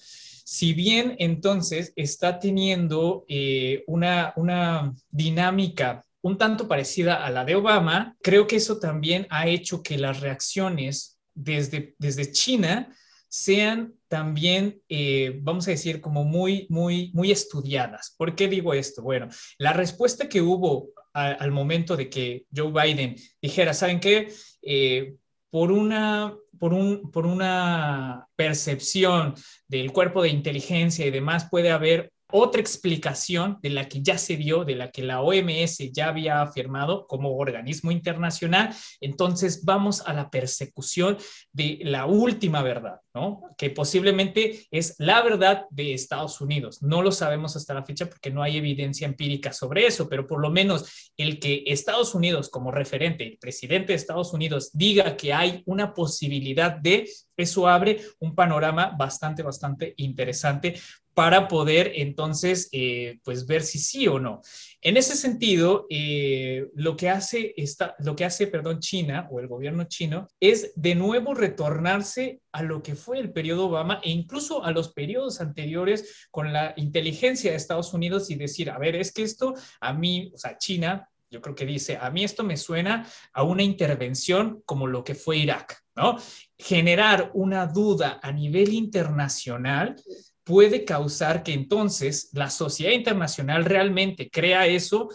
Si 0.54 0.74
bien 0.76 1.16
entonces 1.18 1.94
está 1.96 2.38
teniendo 2.38 3.26
eh, 3.28 3.84
una, 3.88 4.34
una 4.36 4.94
dinámica 5.10 6.06
un 6.22 6.38
tanto 6.38 6.68
parecida 6.68 7.26
a 7.26 7.32
la 7.32 7.44
de 7.44 7.56
Obama, 7.56 8.16
creo 8.22 8.46
que 8.46 8.58
eso 8.58 8.78
también 8.78 9.26
ha 9.32 9.48
hecho 9.48 9.82
que 9.82 9.98
las 9.98 10.20
reacciones 10.20 11.20
desde, 11.34 11.96
desde 11.98 12.32
China 12.32 12.96
sean 13.28 13.96
también, 14.08 14.80
eh, 14.90 15.40
vamos 15.42 15.68
a 15.68 15.72
decir, 15.72 16.00
como 16.00 16.24
muy, 16.24 16.68
muy, 16.70 17.10
muy 17.16 17.32
estudiadas. 17.32 18.14
¿Por 18.16 18.36
qué 18.36 18.48
digo 18.48 18.76
esto? 18.76 19.02
Bueno, 19.02 19.30
la 19.58 19.74
respuesta 19.74 20.30
que 20.30 20.44
hubo 20.44 20.90
al 21.14 21.52
momento 21.52 21.98
de 21.98 22.12
que 22.12 22.46
Joe 22.56 22.72
Biden 22.72 23.16
dijera, 23.42 23.74
¿saben 23.74 24.00
qué? 24.00 24.32
Eh, 24.62 25.16
por 25.54 25.72
una 25.72 26.34
por, 26.58 26.74
un, 26.74 27.12
por 27.12 27.28
una 27.28 28.28
percepción 28.36 29.36
del 29.68 29.92
cuerpo 29.92 30.24
de 30.24 30.30
inteligencia 30.30 31.06
y 31.06 31.12
demás, 31.12 31.48
puede 31.48 31.70
haber 31.70 32.12
otra 32.34 32.60
explicación 32.60 33.60
de 33.62 33.70
la 33.70 33.88
que 33.88 34.02
ya 34.02 34.18
se 34.18 34.36
dio, 34.38 34.66
de 34.66 34.76
la 34.76 34.90
que 34.90 35.04
la 35.04 35.22
OMS 35.22 35.78
ya 35.92 36.08
había 36.08 36.42
afirmado 36.42 37.06
como 37.06 37.38
organismo 37.38 37.92
internacional, 37.92 38.76
entonces 39.00 39.64
vamos 39.64 40.02
a 40.02 40.14
la 40.14 40.32
persecución 40.32 41.18
de 41.52 41.80
la 41.84 42.08
última 42.08 42.64
verdad, 42.64 43.00
¿no? 43.14 43.44
Que 43.56 43.70
posiblemente 43.70 44.66
es 44.72 44.96
la 44.98 45.22
verdad 45.22 45.66
de 45.70 45.94
Estados 45.94 46.42
Unidos. 46.42 46.82
No 46.82 47.04
lo 47.04 47.12
sabemos 47.12 47.56
hasta 47.56 47.76
la 47.76 47.86
fecha 47.86 48.10
porque 48.10 48.32
no 48.32 48.42
hay 48.42 48.58
evidencia 48.58 49.06
empírica 49.06 49.54
sobre 49.54 49.86
eso, 49.86 50.10
pero 50.10 50.26
por 50.26 50.42
lo 50.42 50.50
menos 50.50 51.12
el 51.16 51.40
que 51.40 51.64
Estados 51.68 52.16
Unidos 52.16 52.50
como 52.50 52.72
referente, 52.72 53.28
el 53.28 53.38
presidente 53.38 53.94
de 53.94 53.98
Estados 53.98 54.34
Unidos 54.34 54.72
diga 54.74 55.16
que 55.16 55.34
hay 55.34 55.62
una 55.68 55.94
posibilidad 55.94 56.72
de, 56.72 57.08
eso 57.38 57.68
abre 57.68 58.02
un 58.20 58.34
panorama 58.34 58.96
bastante, 58.98 59.44
bastante 59.44 59.94
interesante 59.98 60.80
para 61.14 61.48
poder 61.48 61.92
entonces 61.96 62.70
eh, 62.72 63.20
pues 63.24 63.46
ver 63.46 63.62
si 63.62 63.80
sí 63.80 64.08
o 64.08 64.20
no. 64.20 64.42
En 64.82 64.98
ese 64.98 65.16
sentido, 65.16 65.86
eh, 65.90 66.68
lo 66.76 66.98
que 66.98 67.10
hace 67.10 67.54
esta, 67.56 67.96
lo 68.00 68.16
que 68.16 68.26
hace, 68.26 68.48
perdón, 68.48 68.80
China 68.80 69.28
o 69.32 69.40
el 69.40 69.48
gobierno 69.48 69.86
chino 69.86 70.28
es 70.40 70.74
de 70.76 70.96
nuevo 70.96 71.34
retornarse 71.34 72.42
a 72.52 72.64
lo 72.64 72.84
que 72.84 72.96
fue 72.96 73.20
el 73.20 73.32
periodo 73.32 73.68
Obama 73.68 74.02
e 74.04 74.10
incluso 74.10 74.64
a 74.64 74.72
los 74.72 74.92
periodos 74.92 75.40
anteriores 75.40 76.28
con 76.32 76.52
la 76.52 76.74
inteligencia 76.78 77.52
de 77.52 77.58
Estados 77.58 77.94
Unidos 77.94 78.30
y 78.30 78.36
decir, 78.36 78.70
a 78.70 78.78
ver, 78.78 78.96
es 78.96 79.14
que 79.14 79.24
esto 79.24 79.54
a 79.80 79.94
mí, 79.94 80.32
o 80.34 80.38
sea, 80.38 80.58
China, 80.58 81.10
yo 81.30 81.42
creo 81.42 81.56
que 81.56 81.66
dice, 81.66 81.98
a 82.00 82.12
mí 82.12 82.24
esto 82.24 82.44
me 82.44 82.58
suena 82.58 83.08
a 83.34 83.44
una 83.44 83.64
intervención 83.64 84.62
como 84.66 84.86
lo 84.86 85.04
que 85.04 85.16
fue 85.16 85.38
Irak, 85.38 85.84
¿no? 85.96 86.18
Generar 86.58 87.32
una 87.34 87.66
duda 87.66 88.20
a 88.22 88.32
nivel 88.32 88.72
internacional 88.72 89.96
puede 90.44 90.86
causar 90.86 91.44
que 91.44 91.54
entonces 91.54 92.30
la 92.34 92.50
sociedad 92.50 92.92
internacional 92.92 93.66
realmente 93.66 94.30
crea 94.30 94.68
eso 94.68 95.10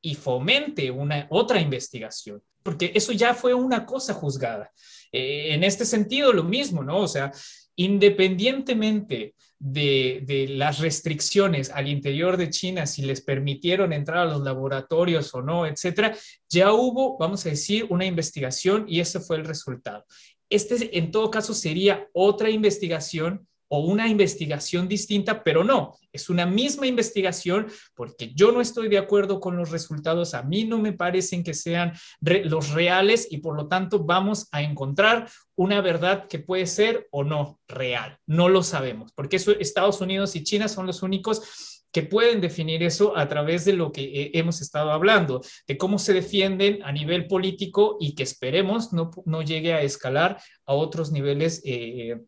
y 0.00 0.14
fomente 0.14 0.90
una 0.90 1.26
otra 1.30 1.60
investigación, 1.60 2.42
porque 2.62 2.92
eso 2.94 3.12
ya 3.12 3.34
fue 3.34 3.54
una 3.54 3.86
cosa 3.86 4.14
juzgada. 4.14 4.70
Eh, 5.12 5.54
en 5.54 5.64
este 5.64 5.84
sentido, 5.84 6.32
lo 6.32 6.44
mismo, 6.44 6.82
¿no? 6.82 6.98
O 6.98 7.08
sea, 7.08 7.32
independientemente 7.76 9.34
de, 9.58 10.22
de, 10.26 10.48
las 10.48 10.78
restricciones 10.78 11.70
al 11.70 11.88
interior 11.88 12.36
de 12.36 12.50
China, 12.50 12.86
si 12.86 13.02
les 13.02 13.22
permitieron 13.22 13.92
entrar 13.92 14.18
a 14.18 14.24
los 14.26 14.42
laboratorios 14.42 15.34
o 15.34 15.40
no, 15.40 15.66
etcétera, 15.66 16.16
ya 16.48 16.72
hubo, 16.72 17.16
vamos 17.16 17.46
a 17.46 17.50
decir, 17.50 17.86
una 17.88 18.04
investigación 18.04 18.84
y 18.88 19.00
ese 19.00 19.20
fue 19.20 19.36
el 19.36 19.44
resultado. 19.44 20.04
Este, 20.50 20.98
en 20.98 21.10
todo 21.10 21.30
caso, 21.30 21.54
sería 21.54 22.08
otra 22.12 22.50
investigación 22.50 23.46
o 23.74 23.78
una 23.80 24.06
investigación 24.06 24.86
distinta, 24.86 25.42
pero 25.42 25.64
no, 25.64 25.98
es 26.12 26.30
una 26.30 26.46
misma 26.46 26.86
investigación 26.86 27.66
porque 27.96 28.32
yo 28.32 28.52
no 28.52 28.60
estoy 28.60 28.88
de 28.88 28.98
acuerdo 28.98 29.40
con 29.40 29.56
los 29.56 29.72
resultados, 29.72 30.32
a 30.34 30.44
mí 30.44 30.62
no 30.62 30.78
me 30.78 30.92
parecen 30.92 31.42
que 31.42 31.54
sean 31.54 31.92
los 32.20 32.70
reales 32.70 33.26
y 33.28 33.38
por 33.38 33.56
lo 33.56 33.66
tanto 33.66 34.04
vamos 34.04 34.46
a 34.52 34.62
encontrar 34.62 35.28
una 35.56 35.80
verdad 35.80 36.28
que 36.28 36.38
puede 36.38 36.66
ser 36.68 37.08
o 37.10 37.24
no 37.24 37.58
real. 37.66 38.16
No 38.26 38.48
lo 38.48 38.62
sabemos, 38.62 39.10
porque 39.12 39.36
eso, 39.36 39.50
Estados 39.58 40.00
Unidos 40.00 40.36
y 40.36 40.44
China 40.44 40.68
son 40.68 40.86
los 40.86 41.02
únicos 41.02 41.82
que 41.90 42.02
pueden 42.02 42.40
definir 42.40 42.84
eso 42.84 43.16
a 43.16 43.26
través 43.26 43.64
de 43.64 43.72
lo 43.72 43.90
que 43.90 44.02
eh, 44.02 44.30
hemos 44.34 44.60
estado 44.60 44.92
hablando, 44.92 45.42
de 45.66 45.76
cómo 45.76 45.98
se 45.98 46.12
defienden 46.12 46.80
a 46.84 46.92
nivel 46.92 47.26
político 47.26 47.96
y 47.98 48.14
que 48.14 48.22
esperemos 48.22 48.92
no, 48.92 49.10
no 49.24 49.42
llegue 49.42 49.74
a 49.74 49.82
escalar 49.82 50.40
a 50.64 50.74
otros 50.74 51.10
niveles 51.10 51.60
eh, 51.64 52.20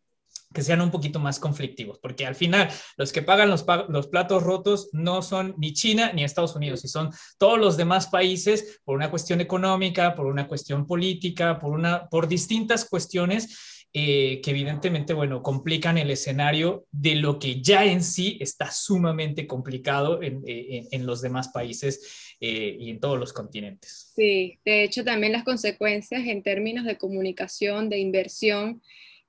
que 0.56 0.62
sean 0.62 0.80
un 0.80 0.90
poquito 0.90 1.20
más 1.20 1.38
conflictivos, 1.38 1.98
porque 1.98 2.24
al 2.24 2.34
final 2.34 2.70
los 2.96 3.12
que 3.12 3.20
pagan 3.20 3.50
los, 3.50 3.66
los, 3.90 4.06
platos 4.06 4.42
rotos 4.42 4.88
no 4.92 5.20
son 5.20 5.54
ni 5.58 5.74
China 5.74 6.12
ni 6.14 6.24
Estados 6.24 6.56
Unidos, 6.56 6.82
y 6.82 6.88
son 6.88 7.10
todos 7.36 7.58
los 7.58 7.76
demás 7.76 8.06
países 8.06 8.80
por 8.82 8.96
una 8.96 9.10
cuestión 9.10 9.42
económica, 9.42 10.14
por 10.14 10.24
una 10.24 10.48
cuestión 10.48 10.86
política, 10.86 11.58
por, 11.58 11.72
una, 11.72 12.08
por 12.08 12.26
distintas 12.26 12.88
cuestiones 12.88 13.84
eh, 13.92 14.40
que 14.42 14.50
evidentemente, 14.50 15.12
bueno, 15.12 15.42
complican 15.42 15.98
el 15.98 16.10
escenario 16.10 16.86
de 16.90 17.16
lo 17.16 17.38
que 17.38 17.60
ya 17.60 17.84
en 17.84 18.02
sí 18.02 18.38
está 18.40 18.70
sumamente 18.70 19.46
complicado 19.46 20.22
en, 20.22 20.42
en, 20.46 20.88
en 20.90 21.06
los 21.06 21.20
demás 21.20 21.48
países 21.48 22.34
eh, 22.40 22.78
y 22.80 22.88
en 22.88 22.98
todos 22.98 23.18
los 23.18 23.34
continentes. 23.34 24.12
Sí, 24.16 24.58
de 24.64 24.84
hecho 24.84 25.04
también 25.04 25.32
las 25.32 25.44
consecuencias 25.44 26.26
en 26.26 26.42
términos 26.42 26.86
de 26.86 26.96
comunicación, 26.96 27.90
de 27.90 27.98
inversión, 27.98 28.80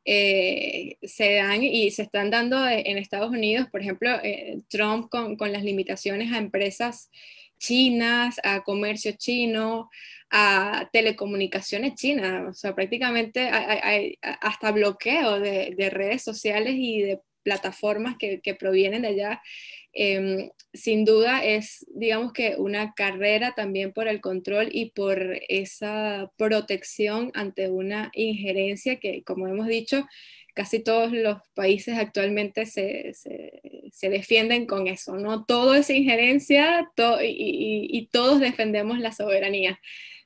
eh, 0.10 0.98
se 1.04 1.34
dan 1.34 1.62
y 1.63 1.91
se 1.91 2.04
están 2.04 2.32
dando 2.32 2.65
en 2.65 2.98
Estados 2.98 3.30
Unidos, 3.30 3.67
por 3.70 3.82
ejemplo, 3.82 4.10
eh, 4.24 4.62
Trump 4.70 5.10
con, 5.10 5.36
con, 5.36 5.52
las 5.52 5.63
limitaciones 5.63 6.32
a 6.32 6.38
empresas 6.38 7.12
chinas, 7.60 8.39
a 8.41 8.63
comercio 8.63 9.12
chino, 9.17 9.89
a 10.30 10.89
telecomunicaciones 10.93 11.96
chinas, 11.96 12.50
o 12.50 12.54
sea, 12.54 12.74
prácticamente 12.74 13.50
hay, 13.50 13.80
hay, 13.84 14.17
hasta 14.22 14.72
bloqueo 14.72 15.41
de, 15.41 15.76
de, 15.78 15.89
redes 15.89 16.24
sociales 16.24 16.76
y 16.78 17.02
de 17.02 17.20
plataformas 17.48 18.18
que, 18.20 18.56
provienen 18.60 19.04
de 19.04 19.08
allá, 19.08 19.42
em, 19.94 20.50
sin 20.74 21.06
duda 21.06 21.46
es, 21.46 21.86
digamos 21.96 22.34
que, 22.34 22.56
una 22.58 22.94
carrera 22.94 23.54
también 23.56 23.94
por 23.94 24.10
el 24.10 24.20
control 24.20 24.68
y 24.70 24.92
por 24.92 25.40
esa 25.48 26.30
protección 26.36 27.32
ante 27.36 27.70
una 27.70 28.12
injerencia 28.14 29.00
que, 29.00 29.24
como 29.24 29.48
hemos 29.48 29.68
dicho, 29.68 30.06
casi 30.58 30.80
todos 30.80 31.14
los 31.14 31.38
países 31.54 31.98
actualmente 31.98 32.66
se, 32.66 33.14
se, 33.14 34.10
defienden 34.10 34.66
con 34.66 34.88
eso, 34.88 35.16
¿no? 35.16 35.46
Todo 35.46 35.74
es 35.76 35.90
injerencia 35.90 36.92
y, 37.24 38.10
todos 38.12 38.42
defendemos 38.42 39.00
la 39.00 39.14
soberanía. 39.14 39.80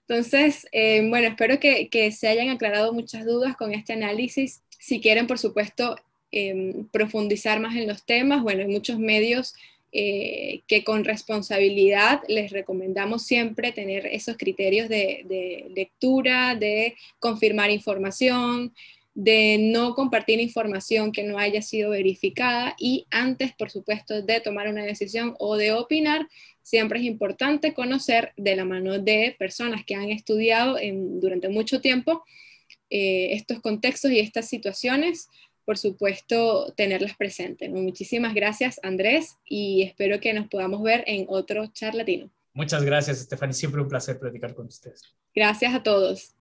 Entonces, 0.08 0.68
eh, 0.72 1.06
bueno, 1.08 1.28
espero 1.28 1.60
que, 1.60 2.12
se 2.12 2.28
hayan 2.28 2.50
aclarado 2.50 2.94
muchas 2.94 3.26
dudas 3.26 3.56
con 3.56 3.74
este 3.74 3.94
análisis. 3.94 4.64
Si 4.80 5.00
quieren, 5.02 5.28
por 5.28 5.38
supuesto, 5.38 5.98
em, 6.32 6.86
profundizar 6.88 7.60
más 7.60 7.76
en 7.76 7.88
los 7.88 8.06
temas, 8.06 8.41
bueno, 8.44 8.62
hay 8.62 8.67
muchos 8.67 9.00
medios 9.00 9.54
eh, 9.91 10.62
que 10.67 10.84
con 10.84 11.04
responsabilidad 11.04 12.22
les 12.28 12.52
recomendamos 12.52 13.24
siempre 13.24 13.74
tener 13.74 14.06
esos 14.06 14.38
criterios 14.38 14.88
de, 14.88 15.26
de 15.26 15.72
lectura, 15.76 16.56
de 16.56 16.96
confirmar 17.20 17.72
información, 17.72 18.74
de 19.13 19.58
no 19.60 19.94
compartir 19.94 20.39
información 20.39 21.12
que 21.12 21.24
no 21.24 21.38
haya 21.38 21.62
sido 21.62 21.89
verificada 21.89 22.76
y 22.80 23.06
antes, 23.12 23.54
por 23.54 23.70
supuesto, 23.70 24.22
de 24.22 24.39
tomar 24.39 24.70
una 24.70 24.84
decisión 24.84 25.36
o 25.39 25.58
de 25.58 25.74
opinar, 25.74 26.28
siempre 26.62 27.00
es 27.00 27.06
importante 27.06 27.74
conocer 27.74 28.32
de 28.38 28.56
la 28.56 28.65
mano 28.65 29.00
de 29.00 29.36
personas 29.38 29.84
que 29.84 29.96
han 29.96 30.10
estudiado 30.10 30.78
durante 31.20 31.50
mucho 31.50 31.82
tiempo 31.82 32.24
eh, 32.89 33.34
estos 33.34 33.60
contextos 33.60 34.12
y 34.12 34.20
estas 34.20 34.48
situaciones, 34.48 35.28
por 35.72 35.78
supuesto, 35.78 36.74
tenerlas 36.76 37.16
presentes. 37.16 37.70
Muchísimas 37.70 38.34
gracias, 38.34 38.78
Andrés, 38.84 39.38
y 39.46 39.84
espero 39.84 40.20
que 40.20 40.34
nos 40.34 40.50
podamos 40.50 40.84
ver 40.84 41.06
en 41.08 41.28
otro 41.30 41.66
charlatino. 41.68 42.30
Muchas 42.54 42.84
gracias, 42.84 43.20
Stephanie. 43.20 43.54
Siempre 43.54 43.82
un 43.82 43.88
placer 43.88 44.20
platicar 44.20 44.54
con 44.54 44.66
ustedes. 44.66 45.02
Gracias 45.34 45.74
a 45.74 45.82
todos. 45.82 46.36